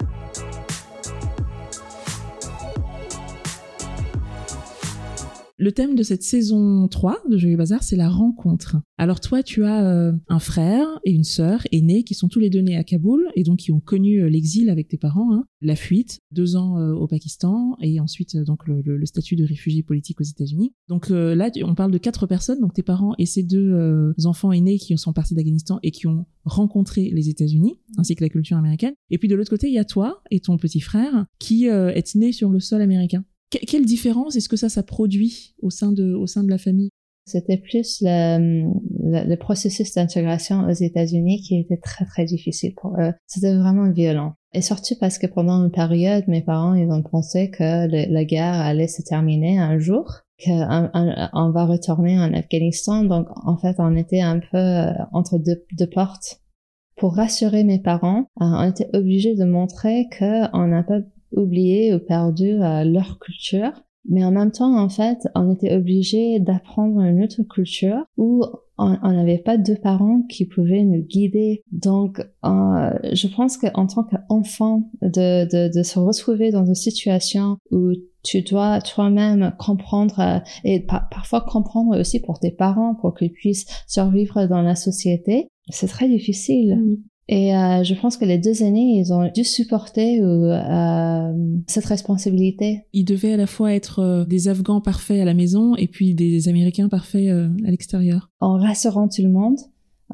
Le 5.57 5.71
thème 5.71 5.95
de 5.95 6.03
cette 6.03 6.25
saison 6.25 6.89
3 6.89 7.23
de 7.31 7.39
Joyeux 7.39 7.57
Bazar, 7.57 7.85
c'est 7.85 7.95
la 7.95 8.09
rencontre. 8.09 8.77
Alors 8.99 9.21
toi, 9.21 9.45
tu 9.45 9.65
as 9.65 9.89
euh, 9.89 10.13
un 10.29 10.41
frère 10.41 10.85
et 11.05 11.13
une 11.13 11.23
sœur 11.23 11.61
aînés 11.71 12.03
qui 12.03 12.15
sont 12.15 12.27
tous 12.27 12.41
les 12.41 12.51
deux 12.51 12.59
nés 12.59 12.77
à 12.77 12.83
Kaboul 12.83 13.29
et 13.37 13.45
donc 13.45 13.61
qui 13.61 13.71
ont 13.71 13.79
connu 13.79 14.19
euh, 14.21 14.29
l'exil 14.29 14.69
avec 14.69 14.89
tes 14.89 14.99
parents, 14.99 15.33
hein, 15.33 15.45
la 15.61 15.77
fuite, 15.77 16.19
deux 16.33 16.57
ans 16.57 16.79
euh, 16.79 16.93
au 16.93 17.07
Pakistan 17.07 17.77
et 17.81 18.01
ensuite 18.01 18.37
donc 18.37 18.67
le, 18.67 18.83
le, 18.83 19.07
statut 19.07 19.37
de 19.37 19.45
réfugié 19.45 19.85
politique 19.85 20.21
aux 20.21 20.25
États-Unis. 20.25 20.73
Donc 20.89 21.09
là, 21.11 21.51
on 21.63 21.77
parle 21.77 21.93
de 21.93 21.99
quatre 21.99 22.27
personnes, 22.27 22.61
donc 22.61 22.75
tes 22.75 22.83
parents 22.83 23.15
et 23.19 23.27
ces 23.27 23.45
deux 23.45 24.13
enfants 24.25 24.51
aînés 24.51 24.79
qui 24.79 24.97
sont 24.99 25.13
partis 25.13 25.35
d'Afghanistan 25.35 25.79
et 25.85 25.93
qui 25.93 26.09
ont 26.09 26.27
rencontré 26.45 27.11
les 27.13 27.29
États-Unis 27.29 27.79
ainsi 27.97 28.17
que 28.17 28.25
la 28.25 28.29
culture 28.29 28.57
américaine. 28.57 28.95
Et 29.11 29.19
puis 29.19 29.29
de 29.29 29.37
l'autre 29.37 29.51
côté, 29.51 29.69
il 29.69 29.75
y 29.75 29.79
a 29.79 29.85
toi 29.85 30.23
et 30.31 30.41
ton 30.41 30.57
petit 30.57 30.81
frère 30.81 31.27
qui 31.39 31.67
est 31.67 32.15
né 32.17 32.33
sur 32.33 32.51
le 32.51 32.59
sol 32.61 32.81
américain 32.81 33.25
quelle 33.67 33.85
différence 33.85 34.37
est-ce 34.37 34.49
que 34.49 34.57
ça, 34.57 34.69
ça 34.69 34.83
produit 34.83 35.55
au 35.63 35.71
sein 35.71 35.93
de, 35.93 36.15
au 36.15 36.27
sein 36.27 36.43
de 36.45 36.51
la 36.51 36.59
famille? 36.59 36.91
C'était 37.27 37.57
plus 37.57 38.03
le, 38.03 39.35
processus 39.37 39.95
d'intégration 39.95 40.67
aux 40.69 40.73
États-Unis 40.73 41.41
qui 41.41 41.59
était 41.59 41.79
très 41.79 42.05
très 42.05 42.25
difficile 42.27 42.75
pour 42.75 42.97
eux. 43.01 43.13
C'était 43.27 43.55
vraiment 43.55 43.91
violent. 43.91 44.35
Et 44.53 44.61
surtout 44.61 44.95
parce 45.01 45.19
que 45.19 45.27
pendant 45.27 45.65
une 45.65 45.71
période, 45.71 46.25
mes 46.29 46.43
parents, 46.43 46.75
ils 46.75 46.91
ont 46.91 47.03
pensé 47.03 47.51
que 47.51 48.13
la 48.13 48.25
guerre 48.25 48.55
allait 48.55 48.89
se 48.89 49.03
terminer 49.03 49.59
un 49.59 49.79
jour, 49.79 50.21
qu'on 50.45 51.51
va 51.51 51.65
retourner 51.65 52.19
en 52.19 52.33
Afghanistan. 52.35 53.05
Donc, 53.05 53.29
en 53.45 53.57
fait, 53.57 53.77
on 53.79 53.97
était 53.97 54.21
un 54.21 54.41
peu 54.41 54.59
euh, 54.59 54.93
entre 55.13 55.39
deux, 55.39 55.65
deux 55.79 55.89
portes. 55.89 56.41
Pour 56.97 57.17
rassurer 57.17 57.65
mes 57.65 57.81
parents, 57.81 58.27
euh, 58.41 58.45
on 58.45 58.69
était 58.69 58.89
obligé 58.93 59.35
de 59.35 59.45
montrer 59.45 60.07
qu'on 60.19 60.67
n'a 60.67 60.83
pas 60.83 61.01
oublié 61.37 61.95
ou 61.95 61.99
perdu 61.99 62.63
euh, 62.63 62.85
leur 62.85 63.19
culture. 63.19 63.73
Mais 64.07 64.25
en 64.25 64.33
même 64.33 64.53
temps, 64.53 64.77
en 64.79 64.89
fait, 64.89 65.19
on 65.35 65.55
était 65.55 65.75
obligé 65.75 66.39
d'apprendre 66.39 67.01
une 67.01 67.23
autre 67.25 67.43
culture 67.43 68.05
où 68.19 68.43
on 68.77 69.13
n'avait 69.13 69.39
pas 69.39 69.57
deux 69.57 69.77
parents 69.77 70.23
qui 70.29 70.47
pouvaient 70.47 70.83
nous 70.83 71.03
guider. 71.03 71.63
Donc, 71.71 72.21
euh, 72.45 72.91
je 73.13 73.29
pense 73.29 73.57
qu'en 73.57 73.87
tant 73.87 74.05
qu'enfant, 74.05 74.91
de, 75.01 75.45
de, 75.45 75.73
de, 75.73 75.83
se 75.83 75.99
retrouver 75.99 76.51
dans 76.51 76.67
une 76.67 76.75
situation 76.75 77.57
où 77.71 77.93
tu 78.25 78.43
dois 78.43 78.81
toi-même 78.81 79.55
comprendre 79.59 80.19
euh, 80.19 80.39
et 80.65 80.81
parfois 80.81 81.43
comprendre 81.43 81.99
aussi 81.99 82.21
pour 82.21 82.41
tes 82.41 82.51
parents 82.51 82.97
pour 82.97 83.15
qu'ils 83.15 83.33
puissent 83.33 83.67
survivre 83.87 84.47
dans 84.47 84.63
la 84.63 84.75
société, 84.75 85.49
c'est 85.69 85.89
très 85.89 86.09
difficile. 86.09 86.77
Mm. 86.77 86.97
Et 87.29 87.57
euh, 87.57 87.83
je 87.85 87.95
pense 87.95 88.17
que 88.17 88.25
les 88.25 88.39
deux 88.39 88.63
aînés, 88.63 88.99
ils 88.99 89.13
ont 89.13 89.31
dû 89.33 89.45
supporter 89.45 90.21
euh, 90.21 91.33
cette 91.67 91.87
responsabilité. 91.87 92.83
Ils 92.93 93.05
devaient 93.05 93.33
à 93.33 93.37
la 93.39 93.47
fois 93.47 93.73
être 93.73 94.01
euh, 94.01 94.25
des 94.25 94.49
Afghans 94.49 94.83
parfaits 94.83 95.21
à 95.21 95.25
la 95.25 95.35
maison 95.35 95.75
et 95.77 95.89
puis 95.89 96.15
des 96.15 96.49
Américains 96.49 96.89
parfaits 96.89 97.29
euh, 97.29 97.49
à 97.67 97.71
l'extérieur. 97.71 98.31
En 98.41 98.59
rassurant 98.59 99.09
tout 99.09 99.23
le 99.23 99.31
monde, 99.31 99.59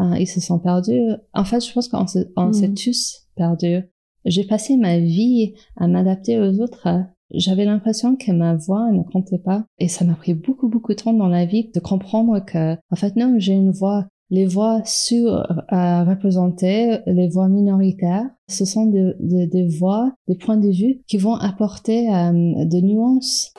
euh, 0.00 0.16
ils 0.18 0.28
se 0.28 0.40
sont 0.40 0.60
perdus. 0.60 1.10
En 1.34 1.44
fait, 1.44 1.66
je 1.66 1.72
pense 1.72 1.88
qu'on 1.88 2.06
s'est 2.06 2.28
mm. 2.36 2.74
tous 2.74 3.26
perdus. 3.34 3.82
J'ai 4.24 4.44
passé 4.44 4.76
ma 4.76 4.98
vie 4.98 5.54
à 5.76 5.88
m'adapter 5.88 6.38
aux 6.38 6.60
autres. 6.60 6.86
J'avais 7.32 7.64
l'impression 7.64 8.16
que 8.16 8.30
ma 8.30 8.54
voix 8.54 8.90
ne 8.92 9.02
comptait 9.02 9.38
pas. 9.38 9.64
Et 9.78 9.88
ça 9.88 10.04
m'a 10.04 10.14
pris 10.14 10.34
beaucoup, 10.34 10.68
beaucoup 10.68 10.92
de 10.92 11.00
temps 11.00 11.12
dans 11.12 11.28
la 11.28 11.44
vie 11.44 11.70
de 11.74 11.80
comprendre 11.80 12.38
que, 12.44 12.74
en 12.74 12.96
fait, 12.96 13.16
non, 13.16 13.36
j'ai 13.38 13.54
une 13.54 13.70
voix 13.70 14.06
les 14.30 14.46
voix 14.46 14.80
sur-représentées, 14.84 16.98
les 17.06 17.28
voix 17.28 17.48
minoritaires, 17.48 18.30
ce 18.48 18.64
sont 18.64 18.86
des 18.86 19.68
voix, 19.78 20.14
des 20.28 20.36
points 20.36 20.56
de 20.56 20.70
vue 20.70 21.02
qui 21.08 21.18
vont 21.18 21.34
apporter 21.34 22.08
euh, 22.08 22.64
de 22.64 22.80
nuances. 22.80 23.52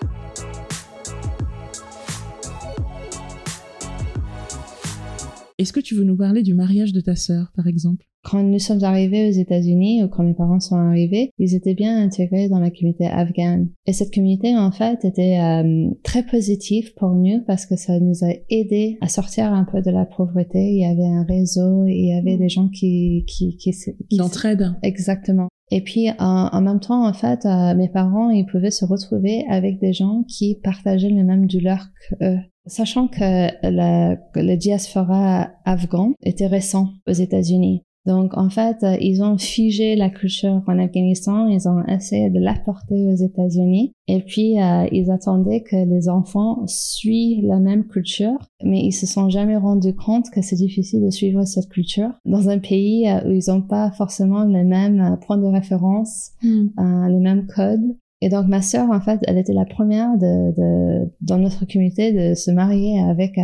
Est-ce 5.57 5.73
que 5.73 5.81
tu 5.81 5.93
veux 5.93 6.05
nous 6.05 6.17
parler 6.17 6.41
du 6.41 6.53
mariage 6.53 6.93
de 6.93 7.01
ta 7.01 7.15
sœur, 7.15 7.51
par 7.55 7.67
exemple? 7.67 8.05
Quand 8.23 8.43
nous 8.43 8.59
sommes 8.59 8.83
arrivés 8.83 9.29
aux 9.29 9.31
États-Unis 9.31 10.03
ou 10.03 10.07
quand 10.07 10.23
mes 10.23 10.33
parents 10.33 10.59
sont 10.59 10.75
arrivés, 10.75 11.31
ils 11.37 11.55
étaient 11.55 11.73
bien 11.73 12.03
intégrés 12.03 12.49
dans 12.49 12.59
la 12.59 12.69
communauté 12.69 13.05
afghane. 13.07 13.69
Et 13.87 13.93
cette 13.93 14.13
communauté, 14.13 14.55
en 14.55 14.71
fait, 14.71 15.03
était 15.05 15.39
euh, 15.39 15.89
très 16.03 16.23
positive 16.23 16.93
pour 16.95 17.11
nous 17.11 17.43
parce 17.47 17.65
que 17.65 17.75
ça 17.75 17.99
nous 17.99 18.23
a 18.23 18.31
aidé 18.49 18.97
à 19.01 19.07
sortir 19.07 19.51
un 19.51 19.65
peu 19.65 19.81
de 19.81 19.91
la 19.91 20.05
pauvreté. 20.05 20.59
Il 20.59 20.81
y 20.81 20.85
avait 20.85 21.07
un 21.07 21.23
réseau, 21.23 21.85
il 21.85 22.09
y 22.09 22.13
avait 22.13 22.35
mm. 22.35 22.39
des 22.39 22.49
gens 22.49 22.69
qui... 22.69 23.25
qui, 23.27 23.57
qui, 23.57 23.71
qui 23.71 24.17
L'entraide. 24.17 24.75
Exactement. 24.83 25.47
Et 25.71 25.81
puis, 25.81 26.09
en, 26.19 26.49
en, 26.51 26.61
même 26.61 26.81
temps, 26.81 27.07
en 27.07 27.13
fait, 27.13 27.45
euh, 27.45 27.73
mes 27.75 27.87
parents, 27.87 28.29
ils 28.29 28.45
pouvaient 28.45 28.71
se 28.71 28.85
retrouver 28.85 29.45
avec 29.49 29.79
des 29.79 29.93
gens 29.93 30.23
qui 30.27 30.59
partageaient 30.61 31.09
le 31.09 31.23
même 31.23 31.47
douleur 31.47 31.87
qu'eux. 32.09 32.37
Sachant 32.67 33.07
que 33.07 33.47
la, 33.63 34.17
le 34.35 34.55
diaspora 34.55 35.49
afghan 35.65 36.13
était 36.21 36.45
récent 36.45 36.89
aux 37.07 37.13
États-Unis. 37.13 37.83
Donc, 38.05 38.35
en 38.35 38.49
fait, 38.49 38.77
euh, 38.83 38.97
ils 38.99 39.21
ont 39.21 39.37
figé 39.37 39.95
la 39.95 40.09
culture 40.09 40.63
en 40.65 40.79
Afghanistan, 40.79 41.47
ils 41.47 41.67
ont 41.67 41.83
essayé 41.85 42.31
de 42.31 42.39
l'apporter 42.39 42.95
aux 43.07 43.15
États-Unis, 43.15 43.93
et 44.07 44.21
puis 44.21 44.59
euh, 44.59 44.87
ils 44.91 45.11
attendaient 45.11 45.61
que 45.61 45.75
les 45.75 46.09
enfants 46.09 46.63
suivent 46.65 47.45
la 47.45 47.59
même 47.59 47.85
culture, 47.85 48.39
mais 48.63 48.81
ils 48.81 48.91
se 48.91 49.05
sont 49.05 49.29
jamais 49.29 49.57
rendus 49.57 49.95
compte 49.95 50.31
que 50.31 50.41
c'est 50.41 50.55
difficile 50.55 51.05
de 51.05 51.11
suivre 51.11 51.45
cette 51.45 51.69
culture 51.69 52.09
dans 52.25 52.49
un 52.49 52.57
pays 52.57 53.07
euh, 53.07 53.27
où 53.27 53.33
ils 53.33 53.51
n'ont 53.51 53.61
pas 53.61 53.91
forcément 53.91 54.45
les 54.45 54.63
mêmes 54.63 55.19
points 55.25 55.37
de 55.37 55.45
référence, 55.45 56.31
hmm. 56.41 56.69
les 57.07 57.19
mêmes 57.19 57.45
codes. 57.45 57.95
Et 58.23 58.29
donc 58.29 58.47
ma 58.47 58.61
sœur, 58.61 58.89
en 58.91 59.01
fait, 59.01 59.19
elle 59.23 59.37
était 59.39 59.53
la 59.53 59.65
première 59.65 60.15
de, 60.17 60.55
de 60.55 61.11
dans 61.21 61.39
notre 61.39 61.65
communauté 61.65 62.13
de 62.13 62.35
se 62.35 62.51
marier 62.51 63.01
avec 63.01 63.35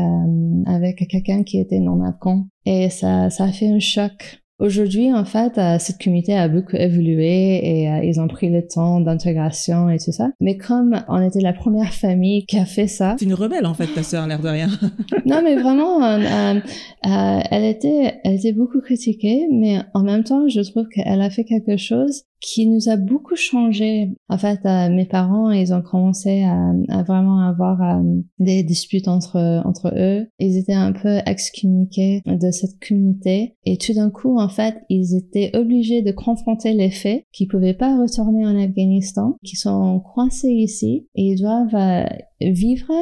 avec 0.67 1.07
quelqu'un 1.07 1.41
qui 1.41 1.59
était 1.59 1.79
non 1.79 2.03
afghan. 2.03 2.45
Et 2.65 2.91
ça, 2.91 3.31
ça 3.31 3.45
a 3.45 3.51
fait 3.51 3.69
un 3.69 3.79
choc 3.79 4.39
Aujourd'hui, 4.59 5.13
en 5.13 5.23
fait, 5.23 5.59
euh, 5.59 5.77
cette 5.79 6.01
communauté 6.03 6.35
a 6.35 6.47
beaucoup 6.47 6.77
évolué 6.77 7.59
et 7.63 7.91
euh, 7.91 8.03
ils 8.03 8.19
ont 8.19 8.27
pris 8.27 8.49
le 8.49 8.65
temps 8.65 8.99
d'intégration 8.99 9.87
et 9.87 9.99
tout 9.99 10.11
ça. 10.11 10.29
Mais 10.41 10.57
comme 10.57 11.03
on 11.07 11.21
était 11.21 11.41
la 11.41 11.53
première 11.53 11.93
famille 11.93 12.43
qui 12.47 12.57
a 12.57 12.65
fait 12.65 12.87
ça... 12.87 13.15
C'est 13.19 13.25
une 13.25 13.35
rebelle, 13.35 13.67
en 13.67 13.75
fait, 13.75 13.85
ta 13.85 14.01
sœur, 14.01 14.25
l'air 14.25 14.39
de 14.39 14.49
rien. 14.49 14.69
non, 15.27 15.41
mais 15.43 15.55
vraiment, 15.57 16.03
euh, 16.03 16.59
elle, 17.03 17.63
était, 17.65 18.15
elle 18.23 18.33
était 18.33 18.51
beaucoup 18.51 18.81
critiquée, 18.81 19.47
mais 19.51 19.81
en 19.93 20.01
même 20.01 20.23
temps, 20.23 20.49
je 20.49 20.61
trouve 20.61 20.87
qu'elle 20.87 21.21
a 21.21 21.29
fait 21.29 21.43
quelque 21.43 21.77
chose 21.77 22.23
qui 22.39 22.67
nous 22.67 22.89
a 22.89 22.97
beaucoup 22.97 23.35
changé. 23.35 24.11
En 24.29 24.37
fait, 24.37 24.59
euh, 24.65 24.89
mes 24.89 25.05
parents, 25.05 25.51
ils 25.51 25.73
ont 25.73 25.81
commencé 25.81 26.43
à, 26.43 27.03
vraiment 27.03 27.39
avoir 27.39 27.81
euh, 27.81 28.03
des 28.39 28.63
disputes 28.63 29.07
entre 29.07 29.61
entre 29.65 29.93
eux. 29.95 30.27
Ils 30.39 30.57
étaient 30.57 30.73
un 30.73 30.91
peu 30.91 31.19
excommuniqués 31.25 32.21
de 32.25 32.51
cette 32.51 32.79
communauté 32.85 33.55
et 33.65 33.77
tout 33.77 33.93
d'un 33.93 34.09
coup, 34.09 34.39
en 34.39 34.49
fait, 34.49 34.75
ils 34.89 35.15
étaient 35.15 35.55
obligés 35.55 36.01
de 36.01 36.11
confronter 36.11 36.73
les 36.73 36.91
faits 36.91 37.23
qu'ils 37.31 37.47
pouvaient 37.47 37.73
pas 37.73 37.97
retourner 37.99 38.45
en 38.45 38.57
Afghanistan, 38.57 39.35
qui 39.43 39.55
sont 39.55 39.99
coincés 39.99 40.51
ici 40.51 41.07
et 41.15 41.23
ils 41.31 41.41
doivent 41.41 41.75
euh, 41.75 42.05
vivre 42.41 42.93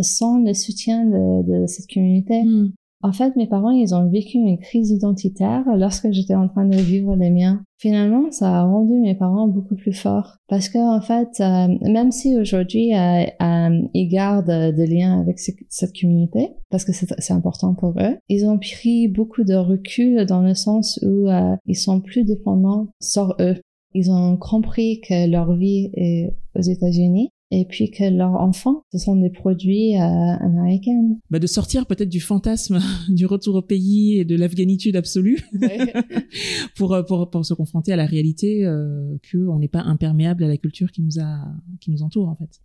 sans 0.00 0.38
le 0.38 0.54
soutien 0.54 1.04
de, 1.04 1.62
de 1.62 1.66
cette 1.66 1.90
communauté. 1.92 2.42
Hmm. 2.42 2.72
En 3.00 3.12
fait, 3.12 3.36
mes 3.36 3.46
parents, 3.46 3.70
ils 3.70 3.94
ont 3.94 4.08
vécu 4.08 4.38
une 4.38 4.58
crise 4.58 4.90
identitaire 4.90 5.64
lorsque 5.76 6.10
j'étais 6.10 6.34
en 6.34 6.48
train 6.48 6.66
de 6.66 6.76
vivre 6.76 7.14
les 7.14 7.30
miens. 7.30 7.62
Finalement, 7.78 8.28
ça 8.32 8.58
a 8.58 8.62
rendu 8.64 8.94
mes 8.94 9.14
parents 9.14 9.46
beaucoup 9.46 9.76
plus 9.76 9.92
forts 9.92 10.38
parce 10.48 10.68
que 10.68 10.78
en 10.78 11.00
fait, 11.00 11.40
euh, 11.40 11.68
même 11.88 12.10
si 12.10 12.36
aujourd'hui 12.36 12.92
euh, 12.96 13.22
euh, 13.40 13.82
ils 13.94 14.08
gardent 14.08 14.74
des 14.74 14.86
liens 14.88 15.20
avec 15.20 15.38
cette 15.38 15.92
communauté 16.00 16.54
parce 16.70 16.84
que 16.84 16.92
c'est 16.92 17.32
important 17.32 17.74
pour 17.74 17.90
eux, 18.00 18.16
ils 18.28 18.46
ont 18.46 18.58
pris 18.58 19.06
beaucoup 19.06 19.44
de 19.44 19.54
recul 19.54 20.26
dans 20.26 20.42
le 20.42 20.54
sens 20.54 20.98
où 21.02 21.28
ils 21.66 21.76
sont 21.76 22.00
plus 22.00 22.24
dépendants 22.24 22.88
sur 23.00 23.36
eux. 23.38 23.54
Ils 23.94 24.10
ont 24.10 24.36
compris 24.36 25.00
que 25.00 25.30
leur 25.30 25.54
vie 25.54 25.90
est 25.94 26.34
aux 26.56 26.62
États-Unis 26.62 27.30
et 27.50 27.64
puis 27.64 27.90
que 27.90 28.04
leurs 28.04 28.34
enfants, 28.34 28.82
ce 28.92 28.98
sont 28.98 29.16
des 29.16 29.30
produits 29.30 29.96
euh, 29.96 30.00
américains. 30.00 31.16
Bah 31.30 31.38
de 31.38 31.46
sortir 31.46 31.86
peut-être 31.86 32.08
du 32.08 32.20
fantasme 32.20 32.78
du 33.08 33.26
retour 33.26 33.54
au 33.56 33.62
pays 33.62 34.18
et 34.18 34.24
de 34.24 34.36
l'afghanitude 34.36 34.96
absolue 34.96 35.38
pour, 36.76 36.92
euh, 36.92 37.02
pour, 37.02 37.30
pour 37.30 37.44
se 37.44 37.54
confronter 37.54 37.92
à 37.92 37.96
la 37.96 38.06
réalité 38.06 38.66
euh, 38.66 39.16
qu'on 39.30 39.58
n'est 39.58 39.68
pas 39.68 39.82
imperméable 39.82 40.44
à 40.44 40.48
la 40.48 40.56
culture 40.58 40.90
qui 40.92 41.02
nous, 41.02 41.18
a, 41.20 41.38
qui 41.80 41.90
nous 41.90 42.02
entoure 42.02 42.28
en 42.28 42.36
fait. 42.36 42.60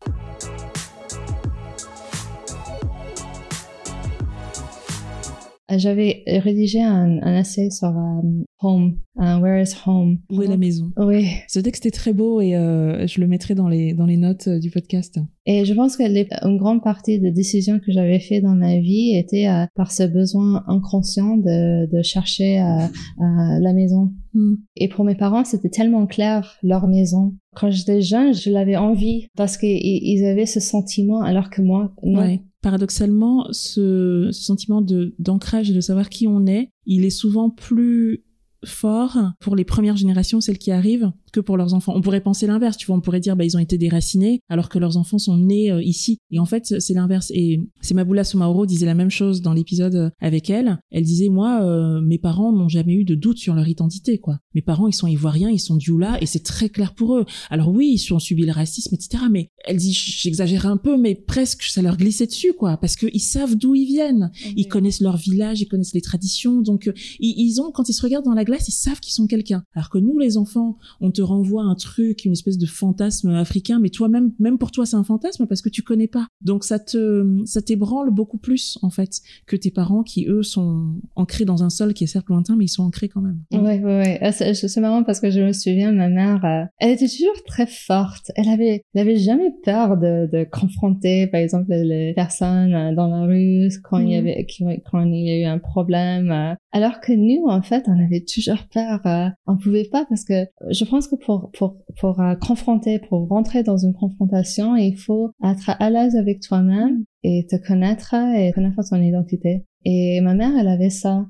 J'avais 5.75 6.23
rédigé 6.27 6.81
un, 6.81 7.19
un 7.23 7.39
essai 7.39 7.69
sur 7.71 7.87
euh, 7.87 8.21
home. 8.63 8.97
Uh, 9.15 9.39
where 9.39 9.61
is 9.61 9.75
home? 9.85 10.19
Où 10.31 10.41
est 10.41 10.47
la 10.47 10.57
maison? 10.57 10.91
Oui. 10.97 11.27
Ce 11.47 11.59
texte 11.59 11.85
est 11.85 11.91
très 11.91 12.13
beau 12.13 12.41
et 12.41 12.55
euh, 12.55 13.05
je 13.05 13.21
le 13.21 13.27
mettrai 13.27 13.53
dans 13.53 13.67
les, 13.67 13.93
dans 13.93 14.07
les 14.07 14.17
notes 14.17 14.47
euh, 14.47 14.59
du 14.59 14.71
podcast. 14.71 15.19
Et 15.45 15.65
je 15.65 15.73
pense 15.73 15.97
que 15.97 16.03
les, 16.03 16.27
une 16.41 16.57
grande 16.57 16.81
partie 16.81 17.19
des 17.19 17.31
décisions 17.31 17.79
que 17.79 17.91
j'avais 17.91 18.19
fait 18.19 18.41
dans 18.41 18.55
ma 18.55 18.79
vie 18.79 19.15
était 19.15 19.47
euh, 19.47 19.65
par 19.75 19.91
ce 19.91 20.03
besoin 20.03 20.63
inconscient 20.67 21.37
de, 21.37 21.91
de 21.95 22.01
chercher 22.01 22.59
euh, 22.59 22.87
la 23.19 23.73
maison. 23.73 24.11
Hmm. 24.33 24.55
Et 24.77 24.87
pour 24.87 25.05
mes 25.05 25.15
parents, 25.15 25.43
c'était 25.43 25.69
tellement 25.69 26.07
clair, 26.07 26.57
leur 26.63 26.87
maison. 26.87 27.35
Quand 27.55 27.69
j'étais 27.69 28.01
jeune, 28.01 28.33
je 28.33 28.49
l'avais 28.49 28.77
envie 28.77 29.27
parce 29.35 29.57
qu'ils 29.57 29.77
ils 29.79 30.25
avaient 30.25 30.47
ce 30.47 30.59
sentiment 30.59 31.21
alors 31.21 31.51
que 31.51 31.61
moi, 31.61 31.93
non. 32.03 32.19
Ouais. 32.19 32.41
Paradoxalement, 32.63 33.45
ce, 33.51 34.29
ce 34.31 34.41
sentiment 34.41 34.81
de 34.81 35.13
d'ancrage 35.19 35.69
et 35.69 35.73
de 35.73 35.81
savoir 35.81 36.07
qui 36.07 36.27
on 36.27 36.45
est, 36.45 36.69
il 36.85 37.03
est 37.03 37.09
souvent 37.09 37.49
plus 37.49 38.23
fort 38.65 39.17
pour 39.39 39.55
les 39.55 39.65
premières 39.65 39.95
générations, 39.97 40.41
celles 40.41 40.57
qui 40.57 40.71
arrivent, 40.71 41.11
que 41.33 41.39
pour 41.39 41.57
leurs 41.57 41.73
enfants. 41.73 41.93
On 41.95 42.01
pourrait 42.01 42.21
penser 42.21 42.47
l'inverse, 42.47 42.77
tu 42.77 42.85
vois, 42.85 42.95
on 42.95 43.01
pourrait 43.01 43.19
dire 43.19 43.35
bah 43.35 43.43
ils 43.43 43.57
ont 43.57 43.59
été 43.59 43.77
déracinés 43.77 44.39
alors 44.47 44.69
que 44.69 44.79
leurs 44.79 44.95
enfants 44.95 45.17
sont 45.17 45.37
nés 45.37 45.71
euh, 45.71 45.81
ici. 45.83 46.19
Et 46.31 46.39
en 46.39 46.45
fait, 46.45 46.79
c'est 46.79 46.93
l'inverse. 46.93 47.31
Et 47.33 47.59
c'est 47.81 47.93
Maboula 47.93 48.23
Soumaoro 48.23 48.65
disait 48.65 48.85
la 48.85 48.93
même 48.93 49.09
chose 49.09 49.41
dans 49.41 49.53
l'épisode 49.53 49.95
euh, 49.95 50.09
avec 50.21 50.49
elle. 50.49 50.79
Elle 50.91 51.03
disait 51.03 51.29
moi, 51.29 51.63
euh, 51.63 51.99
mes 52.01 52.19
parents 52.19 52.53
n'ont 52.53 52.69
jamais 52.69 52.93
eu 52.93 53.03
de 53.03 53.15
doute 53.15 53.39
sur 53.39 53.55
leur 53.55 53.67
identité, 53.67 54.19
quoi. 54.19 54.39
Mes 54.53 54.61
parents, 54.61 54.87
ils 54.87 54.93
sont 54.93 55.07
ivoiriens, 55.07 55.49
ils 55.49 55.59
sont 55.59 55.75
dioula 55.75 56.21
et 56.21 56.25
c'est 56.25 56.43
très 56.43 56.69
clair 56.69 56.93
pour 56.93 57.17
eux. 57.17 57.25
Alors 57.49 57.69
oui, 57.69 57.91
ils 57.95 58.13
ont 58.13 58.19
subi 58.19 58.45
le 58.45 58.51
racisme, 58.51 58.93
etc. 58.93 59.23
Mais 59.31 59.49
elle 59.65 59.77
dit, 59.77 59.93
j'exagère 59.93 60.67
un 60.67 60.77
peu, 60.77 60.97
mais 60.97 61.15
presque 61.15 61.63
ça 61.63 61.81
leur 61.81 61.97
glissait 61.97 62.27
dessus, 62.27 62.53
quoi, 62.53 62.77
parce 62.77 62.95
qu'ils 62.95 63.21
savent 63.21 63.55
d'où 63.55 63.73
ils 63.75 63.85
viennent. 63.85 64.31
Ils 64.55 64.67
connaissent 64.67 65.01
leur 65.01 65.17
village, 65.17 65.61
ils 65.61 65.67
connaissent 65.67 65.93
les 65.93 66.01
traditions, 66.01 66.61
donc 66.61 66.87
euh, 66.87 66.93
ils, 67.19 67.33
ils 67.37 67.61
ont, 67.61 67.71
quand 67.71 67.89
ils 67.89 67.93
se 67.93 68.01
regardent 68.01 68.25
dans 68.25 68.33
la 68.33 68.43
glace, 68.43 68.67
ils 68.67 68.73
savent 68.73 68.99
qu'ils 68.99 69.13
sont 69.13 69.27
quelqu'un. 69.27 69.63
Alors 69.73 69.89
que 69.89 69.97
nous, 69.97 70.19
les 70.19 70.37
enfants, 70.37 70.77
on 71.01 71.11
te 71.11 71.21
renvoie 71.23 71.63
un 71.63 71.75
truc, 71.75 72.25
une 72.25 72.31
espèce 72.33 72.57
de 72.57 72.65
fantasme 72.65 73.29
africain, 73.31 73.79
mais 73.79 73.89
toi-même, 73.89 74.31
même 74.39 74.57
pour 74.57 74.71
toi, 74.71 74.85
c'est 74.85 74.95
un 74.95 75.03
fantasme 75.03 75.45
parce 75.47 75.61
que 75.61 75.69
tu 75.69 75.81
connais 75.81 76.07
pas. 76.07 76.27
Donc 76.41 76.63
ça 76.63 76.79
te, 76.79 77.25
ça 77.45 77.61
t'ébranle 77.61 78.11
beaucoup 78.11 78.37
plus 78.37 78.77
en 78.81 78.89
fait 78.89 79.19
que 79.47 79.55
tes 79.55 79.71
parents 79.71 80.03
qui 80.03 80.25
eux 80.27 80.43
sont 80.43 80.95
ancrés 81.15 81.45
dans 81.45 81.63
un 81.63 81.69
sol 81.69 81.93
qui 81.93 82.03
est 82.03 82.07
certes 82.07 82.27
lointain, 82.29 82.55
mais 82.55 82.65
ils 82.65 82.69
sont 82.69 82.83
ancrés 82.83 83.09
quand 83.09 83.21
même. 83.21 83.39
Ouais, 83.53 83.79
ouais, 83.79 83.83
ouais. 83.83 84.19
Ah, 84.21 84.31
C'est 84.31 84.77
marrant 84.81 85.03
parce 85.03 85.19
que 85.19 85.29
je 85.31 85.39
me 85.41 85.53
souviens, 85.53 85.91
ma 85.91 86.09
mère, 86.09 86.43
euh, 86.45 86.65
elle 86.79 86.91
était 86.91 87.07
toujours 87.07 87.43
très 87.45 87.67
forte. 87.67 88.31
Elle 88.35 88.49
avait, 88.49 88.83
elle 88.93 89.01
avait 89.01 89.17
jamais 89.17 89.51
peur 89.63 89.97
de, 89.97 90.29
de 90.31 90.43
confronter, 90.49 91.27
par 91.27 91.39
exemple, 91.41 91.71
les 91.73 92.13
personnes 92.13 92.73
euh, 92.73 92.95
dans 92.95 93.07
la 93.07 93.23
rue 93.25 93.69
quand 93.83 93.99
il 93.99 94.09
y 94.09 94.13
Mhm. 94.13 94.19
avait, 94.19 94.47
quand 94.91 95.01
il 95.03 95.25
y 95.25 95.29
a 95.31 95.39
eu 95.39 95.43
un 95.45 95.59
problème. 95.59 96.31
euh. 96.31 96.53
Alors 96.71 96.99
que 97.01 97.13
nous, 97.13 97.45
en 97.47 97.61
fait, 97.61 97.83
on 97.87 98.03
avait 98.03 98.23
toujours 98.25 98.57
peur. 98.73 98.99
On 99.47 99.57
pouvait 99.57 99.87
pas 99.91 100.05
parce 100.09 100.23
que 100.23 100.45
je 100.71 100.85
pense 100.85 101.07
que 101.07 101.12
pour 101.17 101.51
pour 101.51 101.77
pour 101.99 102.19
euh, 102.19 102.35
confronter, 102.35 102.99
pour 102.99 103.27
rentrer 103.27 103.63
dans 103.63 103.77
une 103.77 103.93
confrontation, 103.93 104.75
il 104.75 104.97
faut 104.97 105.31
être 105.43 105.71
à 105.79 105.89
l'aise 105.89 106.15
avec 106.15 106.41
toi-même 106.41 107.03
et 107.23 107.45
te 107.49 107.55
connaître 107.55 108.13
et 108.13 108.51
connaître 108.53 108.81
ton 108.89 109.01
identité. 109.01 109.65
Et 109.85 110.21
ma 110.21 110.33
mère, 110.33 110.51
elle 110.57 110.67
avait 110.67 110.89
ça. 110.89 111.25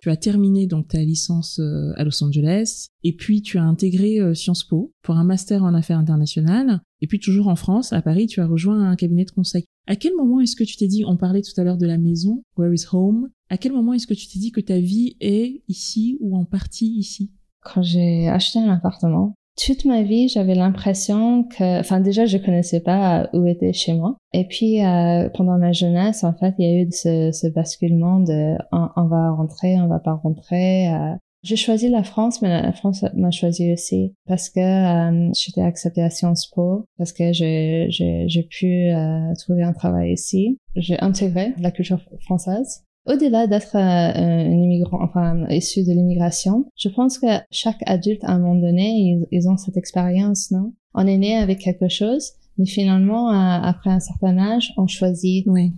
Tu 0.00 0.10
as 0.10 0.16
terminé 0.16 0.66
donc 0.66 0.88
ta 0.88 1.02
licence 1.02 1.58
euh, 1.58 1.92
à 1.96 2.04
Los 2.04 2.22
Angeles 2.22 2.86
et 3.02 3.14
puis 3.14 3.42
tu 3.42 3.58
as 3.58 3.62
intégré 3.62 4.20
euh, 4.20 4.32
Sciences 4.32 4.64
Po 4.64 4.92
pour 5.02 5.16
un 5.16 5.24
master 5.24 5.64
en 5.64 5.74
affaires 5.74 5.98
internationales 5.98 6.80
et 7.00 7.06
puis 7.06 7.20
toujours 7.20 7.48
en 7.48 7.56
France, 7.56 7.92
à 7.92 8.00
Paris, 8.00 8.26
tu 8.26 8.40
as 8.40 8.46
rejoint 8.46 8.88
un 8.88 8.96
cabinet 8.96 9.24
de 9.24 9.30
conseil. 9.30 9.64
À 9.90 9.96
quel 9.96 10.14
moment 10.14 10.40
est-ce 10.40 10.54
que 10.54 10.64
tu 10.64 10.76
t'es 10.76 10.86
dit, 10.86 11.04
on 11.06 11.16
parlait 11.16 11.40
tout 11.40 11.58
à 11.58 11.64
l'heure 11.64 11.78
de 11.78 11.86
la 11.86 11.96
maison, 11.96 12.42
where 12.58 12.72
is 12.74 12.84
home, 12.92 13.30
à 13.48 13.56
quel 13.56 13.72
moment 13.72 13.94
est-ce 13.94 14.06
que 14.06 14.12
tu 14.12 14.28
t'es 14.28 14.38
dit 14.38 14.52
que 14.52 14.60
ta 14.60 14.78
vie 14.78 15.16
est 15.20 15.62
ici 15.66 16.18
ou 16.20 16.36
en 16.36 16.44
partie 16.44 16.94
ici? 16.98 17.32
Quand 17.62 17.80
j'ai 17.80 18.28
acheté 18.28 18.58
un 18.58 18.68
appartement, 18.68 19.32
toute 19.56 19.86
ma 19.86 20.02
vie, 20.02 20.28
j'avais 20.28 20.54
l'impression 20.54 21.44
que, 21.44 21.80
enfin 21.80 22.00
déjà, 22.00 22.26
je 22.26 22.36
connaissais 22.36 22.80
pas 22.80 23.30
où 23.32 23.46
était 23.46 23.72
chez 23.72 23.94
moi. 23.94 24.18
Et 24.34 24.46
puis, 24.46 24.84
euh, 24.84 25.30
pendant 25.30 25.56
ma 25.56 25.72
jeunesse, 25.72 26.22
en 26.22 26.34
fait, 26.34 26.54
il 26.58 26.66
y 26.66 26.70
a 26.70 26.82
eu 26.82 26.88
ce, 26.92 27.30
ce 27.32 27.46
basculement 27.48 28.20
de 28.20 28.56
on, 28.72 28.88
on 28.94 29.06
va 29.06 29.30
rentrer, 29.30 29.80
on 29.80 29.88
va 29.88 30.00
pas 30.00 30.12
rentrer. 30.12 30.92
euh. 30.94 31.14
J'ai 31.42 31.56
choisi 31.56 31.88
la 31.88 32.02
France, 32.02 32.42
mais 32.42 32.48
la 32.48 32.72
France 32.72 33.04
m'a 33.14 33.30
choisi 33.30 33.72
aussi 33.72 34.14
parce 34.26 34.50
que 34.50 34.58
euh, 34.58 35.30
j'étais 35.34 35.62
acceptée 35.62 36.02
à 36.02 36.10
Sciences 36.10 36.50
Po, 36.52 36.84
parce 36.96 37.12
que 37.12 37.32
j'ai 37.32 38.48
pu 38.50 38.66
euh, 38.90 39.32
trouver 39.38 39.62
un 39.62 39.72
travail 39.72 40.12
ici. 40.12 40.58
J'ai 40.74 41.00
intégré 41.00 41.54
la 41.58 41.70
culture 41.70 42.00
française. 42.24 42.84
Au-delà 43.06 43.46
d'être 43.46 43.76
euh, 43.76 43.78
un 43.78 44.50
immigrant, 44.50 44.98
enfin 45.02 45.46
issu 45.48 45.84
de 45.84 45.92
l'immigration, 45.92 46.66
je 46.76 46.88
pense 46.88 47.18
que 47.18 47.26
chaque 47.50 47.82
adulte 47.86 48.22
à 48.24 48.32
un 48.32 48.38
moment 48.38 48.60
donné, 48.60 48.90
ils, 48.90 49.26
ils 49.30 49.48
ont 49.48 49.56
cette 49.56 49.76
expérience, 49.78 50.50
non? 50.50 50.72
On 50.94 51.06
est 51.06 51.16
né 51.16 51.36
avec 51.36 51.60
quelque 51.60 51.88
chose, 51.88 52.32
mais 52.58 52.66
finalement, 52.66 53.30
euh, 53.30 53.60
après 53.62 53.90
un 53.90 54.00
certain 54.00 54.36
âge, 54.38 54.74
on 54.76 54.86
choisit. 54.86 55.46
Oui. 55.46 55.72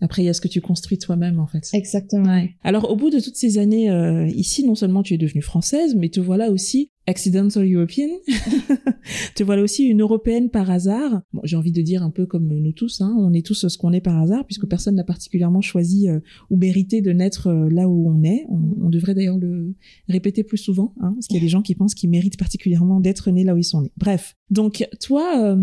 Après, 0.00 0.22
il 0.22 0.26
y 0.26 0.28
a 0.28 0.34
ce 0.34 0.40
que 0.40 0.48
tu 0.48 0.60
construis 0.60 0.98
toi-même 0.98 1.40
en 1.40 1.46
fait. 1.46 1.68
Exactement. 1.72 2.30
Ouais. 2.30 2.54
Alors, 2.62 2.90
au 2.90 2.96
bout 2.96 3.10
de 3.10 3.18
toutes 3.18 3.36
ces 3.36 3.58
années 3.58 3.90
euh, 3.90 4.26
ici, 4.28 4.64
non 4.64 4.74
seulement 4.74 5.02
tu 5.02 5.14
es 5.14 5.18
devenue 5.18 5.42
française, 5.42 5.94
mais 5.94 6.10
te 6.10 6.20
voilà 6.20 6.50
aussi 6.50 6.90
accidental 7.06 7.72
European. 7.72 8.08
te 9.34 9.42
voilà 9.42 9.62
aussi 9.62 9.84
une 9.84 10.02
européenne 10.02 10.50
par 10.50 10.70
hasard. 10.70 11.22
Bon, 11.32 11.40
j'ai 11.44 11.56
envie 11.56 11.72
de 11.72 11.80
dire 11.80 12.02
un 12.02 12.10
peu 12.10 12.26
comme 12.26 12.48
nous 12.48 12.72
tous, 12.72 13.00
hein, 13.00 13.14
on 13.18 13.32
est 13.32 13.46
tous 13.46 13.68
ce 13.68 13.78
qu'on 13.78 13.92
est 13.92 14.00
par 14.00 14.18
hasard, 14.18 14.44
puisque 14.44 14.66
personne 14.66 14.96
n'a 14.96 15.04
particulièrement 15.04 15.62
choisi 15.62 16.08
euh, 16.08 16.20
ou 16.50 16.56
mérité 16.56 17.00
de 17.00 17.12
naître 17.12 17.46
euh, 17.46 17.68
là 17.70 17.88
où 17.88 18.10
on 18.10 18.22
est. 18.22 18.44
On, 18.50 18.86
on 18.86 18.90
devrait 18.90 19.14
d'ailleurs 19.14 19.38
le 19.38 19.74
répéter 20.08 20.44
plus 20.44 20.58
souvent, 20.58 20.94
hein, 21.00 21.12
parce 21.14 21.26
qu'il 21.26 21.36
y 21.36 21.40
a 21.40 21.42
des 21.42 21.48
gens 21.48 21.62
qui 21.62 21.74
pensent 21.74 21.94
qu'ils 21.94 22.10
méritent 22.10 22.38
particulièrement 22.38 23.00
d'être 23.00 23.30
nés 23.30 23.44
là 23.44 23.54
où 23.54 23.58
ils 23.58 23.64
sont 23.64 23.80
nés. 23.82 23.92
Bref, 23.96 24.34
donc 24.50 24.86
toi. 25.00 25.56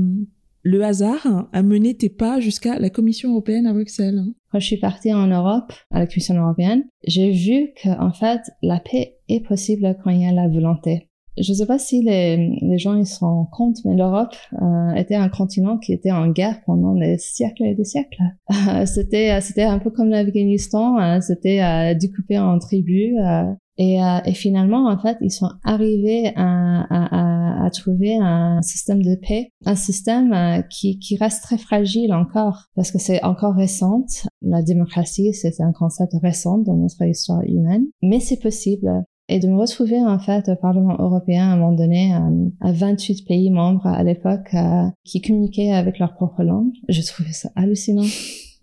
Le 0.63 0.83
hasard 0.83 1.49
a 1.51 1.61
mené 1.61 1.95
tes 1.95 2.09
pas 2.09 2.39
jusqu'à 2.39 2.79
la 2.79 2.89
Commission 2.89 3.31
européenne 3.31 3.67
à 3.67 3.73
Bruxelles. 3.73 4.23
Quand 4.51 4.59
je 4.59 4.65
suis 4.65 4.77
partie 4.77 5.13
en 5.13 5.27
Europe, 5.27 5.73
à 5.91 5.99
la 5.99 6.07
Commission 6.07 6.35
européenne, 6.35 6.85
j'ai 7.05 7.31
vu 7.31 7.73
que 7.75 7.89
en 7.89 8.13
fait, 8.13 8.41
la 8.61 8.79
paix 8.79 9.17
est 9.27 9.45
possible 9.45 9.97
quand 10.03 10.09
il 10.09 10.21
y 10.21 10.25
a 10.25 10.31
la 10.31 10.47
volonté. 10.47 11.09
Je 11.37 11.51
ne 11.51 11.57
sais 11.57 11.65
pas 11.65 11.79
si 11.79 12.03
les, 12.03 12.57
les 12.61 12.77
gens 12.77 12.95
ils 12.95 13.07
se 13.07 13.19
rendent 13.19 13.49
compte, 13.51 13.77
mais 13.85 13.95
l'Europe 13.95 14.35
euh, 14.61 14.91
était 14.95 15.15
un 15.15 15.29
continent 15.29 15.77
qui 15.77 15.91
était 15.93 16.11
en 16.11 16.27
guerre 16.29 16.59
pendant 16.65 16.93
des 16.93 17.17
siècles 17.17 17.63
et 17.63 17.75
des 17.75 17.85
siècles. 17.85 18.21
Euh, 18.69 18.85
c'était 18.85 19.39
c'était 19.41 19.63
un 19.63 19.79
peu 19.79 19.89
comme 19.89 20.09
l'Afghanistan, 20.09 20.99
euh, 20.99 21.19
c'était 21.21 21.95
découpé 21.95 22.37
en 22.37 22.59
tribus. 22.59 23.15
euh, 23.19 23.51
et, 23.77 24.03
euh, 24.03 24.19
et 24.25 24.33
finalement, 24.33 24.87
en 24.87 24.99
fait, 24.99 25.17
ils 25.21 25.31
sont 25.31 25.49
arrivés 25.63 26.31
à, 26.35 26.81
à, 26.91 27.61
à, 27.61 27.65
à 27.65 27.69
trouver 27.71 28.15
un 28.21 28.61
système 28.61 29.01
de 29.01 29.15
paix, 29.15 29.49
un 29.65 29.73
système 29.73 30.63
qui, 30.69 30.99
qui 30.99 31.17
reste 31.17 31.41
très 31.41 31.57
fragile 31.57 32.13
encore, 32.13 32.65
parce 32.75 32.91
que 32.91 32.99
c'est 32.99 33.23
encore 33.23 33.55
récente. 33.55 34.27
La 34.43 34.61
démocratie, 34.61 35.33
c'est 35.33 35.59
un 35.59 35.71
concept 35.71 36.13
récent 36.21 36.59
dans 36.59 36.75
notre 36.75 37.01
histoire 37.03 37.41
humaine, 37.47 37.85
mais 38.03 38.19
c'est 38.19 38.39
possible. 38.39 38.87
Et 39.29 39.39
de 39.39 39.47
me 39.47 39.57
retrouver 39.57 40.01
en 40.01 40.19
fait 40.19 40.49
au 40.49 40.55
Parlement 40.55 40.97
européen 40.99 41.49
à 41.49 41.53
un 41.53 41.57
moment 41.57 41.71
donné 41.71 42.13
à 42.59 42.71
28 42.71 43.25
pays 43.25 43.49
membres 43.49 43.87
à 43.87 44.03
l'époque 44.03 44.53
euh, 44.53 44.89
qui 45.05 45.21
communiquaient 45.21 45.71
avec 45.71 45.97
leur 45.99 46.13
propre 46.13 46.43
langue, 46.43 46.73
je 46.89 47.01
trouvais 47.01 47.31
ça 47.31 47.49
hallucinant. 47.55 48.05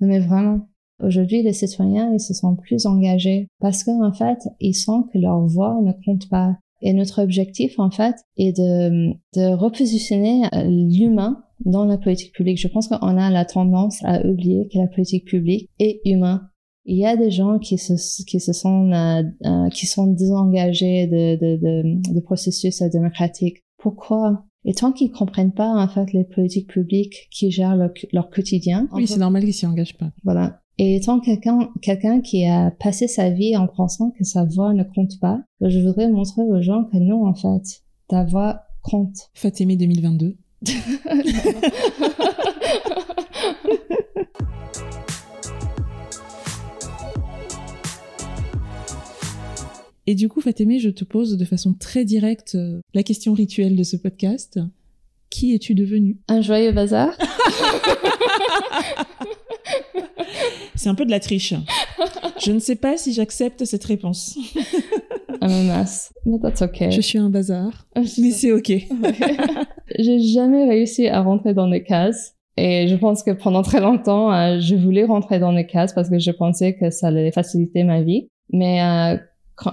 Mais 0.01 0.19
vraiment. 0.19 0.67
Aujourd'hui, 1.03 1.43
les 1.43 1.55
citoyens, 1.55 2.13
ils 2.13 2.21
se 2.21 2.35
sont 2.35 2.57
plus 2.57 2.85
engagés 2.85 3.49
parce 3.59 3.85
qu'en 3.85 4.13
fait, 4.13 4.39
ils 4.61 4.75
sentent 4.75 5.11
que 5.11 5.19
leur 5.19 5.41
voix 5.47 5.81
ne 5.83 5.93
compte 6.05 6.29
pas. 6.29 6.59
Et 6.83 6.93
notre 6.93 7.23
objectif, 7.23 7.79
en 7.79 7.91
fait, 7.91 8.17
est 8.37 8.57
de, 8.57 9.13
de 9.35 9.55
repositionner 9.55 10.45
euh, 10.55 10.65
l'humain 10.65 11.43
dans 11.65 11.85
la 11.85 11.99
politique 11.99 12.35
publique. 12.35 12.61
Je 12.61 12.69
pense 12.69 12.89
qu'on 12.89 12.97
a 13.17 13.31
la 13.31 13.45
tendance 13.45 14.03
à 14.05 14.25
oublier 14.27 14.69
que 14.73 14.79
la 14.79 14.87
politique 14.87 15.27
publique 15.27 15.69
est 15.79 16.01
humain. 16.05 16.43
Il 16.87 16.97
y 16.97 17.07
a 17.07 17.17
des 17.17 17.31
gens 17.31 17.59
qui 17.59 17.79
se, 17.79 17.93
qui 18.25 18.41
se 18.41 18.53
sont, 18.53 18.91
euh, 18.93 19.23
euh, 19.45 19.69
qui 19.69 19.87
sont 19.87 20.07
désengagés 20.07 21.07
de, 21.07 21.37
de, 21.37 21.57
de, 21.57 22.15
de 22.15 22.21
processus 22.21 22.83
démocratiques. 22.83 23.63
Pourquoi? 23.79 24.45
Et 24.65 24.75
tant 24.75 24.93
qu'ils 24.93 25.11
comprennent 25.11 25.53
pas, 25.53 25.71
en 25.71 25.89
fait, 25.89 26.13
les 26.13 26.25
politiques 26.25 26.69
publiques 26.69 27.29
qui 27.31 27.51
gèrent 27.51 27.77
leur, 27.77 27.91
leur 28.13 28.31
quotidien. 28.31 28.89
Oui, 28.93 29.07
c'est 29.07 29.19
normal 29.19 29.45
qu'ils 29.45 29.55
s'y 29.55 29.67
engagent 29.67 29.97
pas. 29.97 30.11
Voilà. 30.25 30.61
Et 30.79 30.97
étant 30.97 31.21
quelqu'un 31.21 31.71
quelqu'un 31.83 32.23
qui 32.23 32.47
a 32.47 32.71
passé 32.71 33.07
sa 33.07 33.29
vie 33.29 33.55
en 33.57 33.67
pensant 33.67 34.13
que 34.13 34.25
sa 34.25 34.45
voix 34.45 34.73
ne 34.73 34.83
compte 34.83 35.21
pas, 35.21 35.43
je 35.61 35.79
voudrais 35.79 36.09
montrer 36.09 36.43
aux 36.43 36.63
gens 36.63 36.85
que 36.85 36.97
non, 36.97 37.27
en 37.27 37.35
fait, 37.35 37.83
ta 38.09 38.25
voix 38.25 38.63
compte. 38.83 39.31
Fatémé 39.35 39.77
2022. 39.77 40.37
Et 50.11 50.17
du 50.17 50.29
coup, 50.29 50.41
Fatémé, 50.41 50.81
je 50.81 50.91
te 50.91 51.05
pose 51.05 51.37
de 51.37 51.45
façon 51.45 51.73
très 51.73 52.05
directe 52.05 52.57
euh, 52.57 52.81
la 52.95 53.05
question 53.05 53.33
rituelle 53.33 53.77
de 53.77 53.85
ce 53.85 53.97
podcast. 53.97 54.59
Qui 55.31 55.55
es-tu 55.55 55.77
devenu 55.77 56.19
Un 56.27 56.41
joyeux 56.41 56.73
bazar 56.73 57.17
C'est 60.75 60.89
un 60.89 60.97
peu 60.97 61.05
de 61.07 61.13
la 61.13 61.21
triche. 61.21 61.55
Je 62.45 62.51
ne 62.51 62.59
sais 62.59 62.75
pas 62.75 62.97
si 62.97 63.13
j'accepte 63.13 63.65
cette 63.65 63.85
réponse. 63.85 64.37
I'm 65.41 65.53
a 65.53 65.79
mess, 65.79 66.13
but 66.27 66.43
that's 66.43 66.61
okay. 66.61 66.91
Je 66.91 67.03
suis 67.03 67.19
un 67.19 67.31
bazar, 67.31 67.87
mais 67.95 68.33
c'est 68.33 68.51
ok. 68.51 68.73
J'ai 69.97 70.19
jamais 70.19 70.69
réussi 70.69 71.07
à 71.07 71.21
rentrer 71.21 71.55
dans 71.55 71.69
des 71.69 71.85
cases. 71.85 72.35
Et 72.57 72.89
je 72.89 72.97
pense 72.97 73.23
que 73.23 73.31
pendant 73.31 73.63
très 73.63 73.81
longtemps, 73.81 74.33
euh, 74.33 74.59
je 74.59 74.75
voulais 74.75 75.05
rentrer 75.05 75.39
dans 75.39 75.53
des 75.53 75.69
cases 75.69 75.93
parce 75.93 76.11
que 76.11 76.19
je 76.19 76.33
pensais 76.33 76.75
que 76.75 76.91
ça 76.91 77.07
allait 77.07 77.31
faciliter 77.31 77.85
ma 77.85 78.03
vie. 78.03 78.27
Mais 78.53 78.81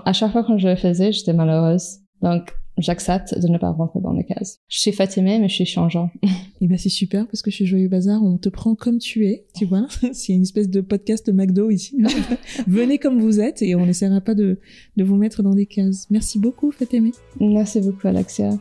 à 0.06 0.14
chaque 0.14 0.32
fois 0.32 0.44
quand 0.44 0.58
je 0.58 0.68
le 0.68 0.76
faisais, 0.76 1.12
j'étais 1.12 1.34
malheureuse. 1.34 2.00
Donc, 2.22 2.54
j'accepte 2.78 3.38
de 3.38 3.48
ne 3.48 3.58
pas 3.58 3.72
rentrer 3.72 4.00
dans 4.02 4.14
les 4.14 4.24
cases. 4.24 4.60
Je 4.68 4.80
suis 4.80 4.92
Fatimée, 4.92 5.40
mais 5.40 5.50
je 5.50 5.56
suis 5.56 5.66
changeant. 5.66 6.10
Et 6.62 6.68
ben 6.68 6.78
c'est 6.78 6.90
super 6.90 7.28
parce 7.28 7.42
que 7.42 7.52
chez 7.52 7.66
Joyeux 7.66 7.88
Bazar, 7.88 8.24
on 8.24 8.38
te 8.38 8.50
prend 8.50 8.76
comme 8.76 8.98
tu 8.98 9.28
es, 9.28 9.46
tu 9.56 9.66
vois. 9.66 9.88
C'est 10.14 10.34
une 10.34 10.42
espèce 10.42 10.70
de 10.70 10.82
podcast 10.82 11.30
McDo 11.32 11.70
ici. 11.70 11.98
Venez 12.68 12.98
comme 12.98 13.20
vous 13.20 13.40
êtes 13.40 13.62
et 13.62 13.76
on 13.76 13.86
n'essaiera 13.86 14.22
pas 14.22 14.36
de, 14.36 14.60
de 14.96 15.04
vous 15.04 15.16
mettre 15.16 15.44
dans 15.44 15.54
des 15.54 15.66
cases. 15.66 16.08
Merci 16.10 16.40
beaucoup, 16.40 16.72
Fatimée. 16.72 17.12
Merci 17.40 17.82
beaucoup, 17.82 18.08
Alexia. 18.08 18.58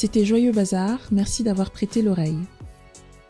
C'était 0.00 0.24
Joyeux 0.24 0.52
Bazar, 0.52 1.00
merci 1.10 1.42
d'avoir 1.42 1.72
prêté 1.72 2.02
l'oreille. 2.02 2.38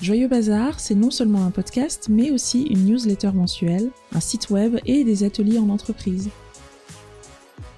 Joyeux 0.03 0.29
Bazar, 0.29 0.81
c'est 0.81 0.95
non 0.95 1.11
seulement 1.11 1.47
un 1.47 1.51
podcast, 1.51 2.09
mais 2.11 2.31
aussi 2.31 2.65
une 2.65 2.85
newsletter 2.85 3.33
mensuelle, 3.33 3.89
un 4.13 4.21
site 4.21 4.51
web 4.51 4.77
et 4.85 5.03
des 5.03 5.25
ateliers 5.25 5.57
en 5.59 5.71
entreprise. 5.71 6.29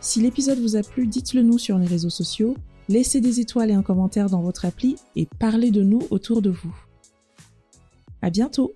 Si 0.00 0.20
l'épisode 0.20 0.58
vous 0.58 0.74
a 0.74 0.82
plu, 0.82 1.06
dites-le 1.06 1.42
nous 1.42 1.56
sur 1.56 1.78
les 1.78 1.86
réseaux 1.86 2.10
sociaux, 2.10 2.56
laissez 2.88 3.20
des 3.20 3.38
étoiles 3.38 3.70
et 3.70 3.74
un 3.74 3.84
commentaire 3.84 4.28
dans 4.28 4.42
votre 4.42 4.64
appli 4.64 4.96
et 5.14 5.28
parlez 5.38 5.70
de 5.70 5.84
nous 5.84 6.02
autour 6.10 6.42
de 6.42 6.50
vous. 6.50 6.74
À 8.22 8.30
bientôt! 8.30 8.74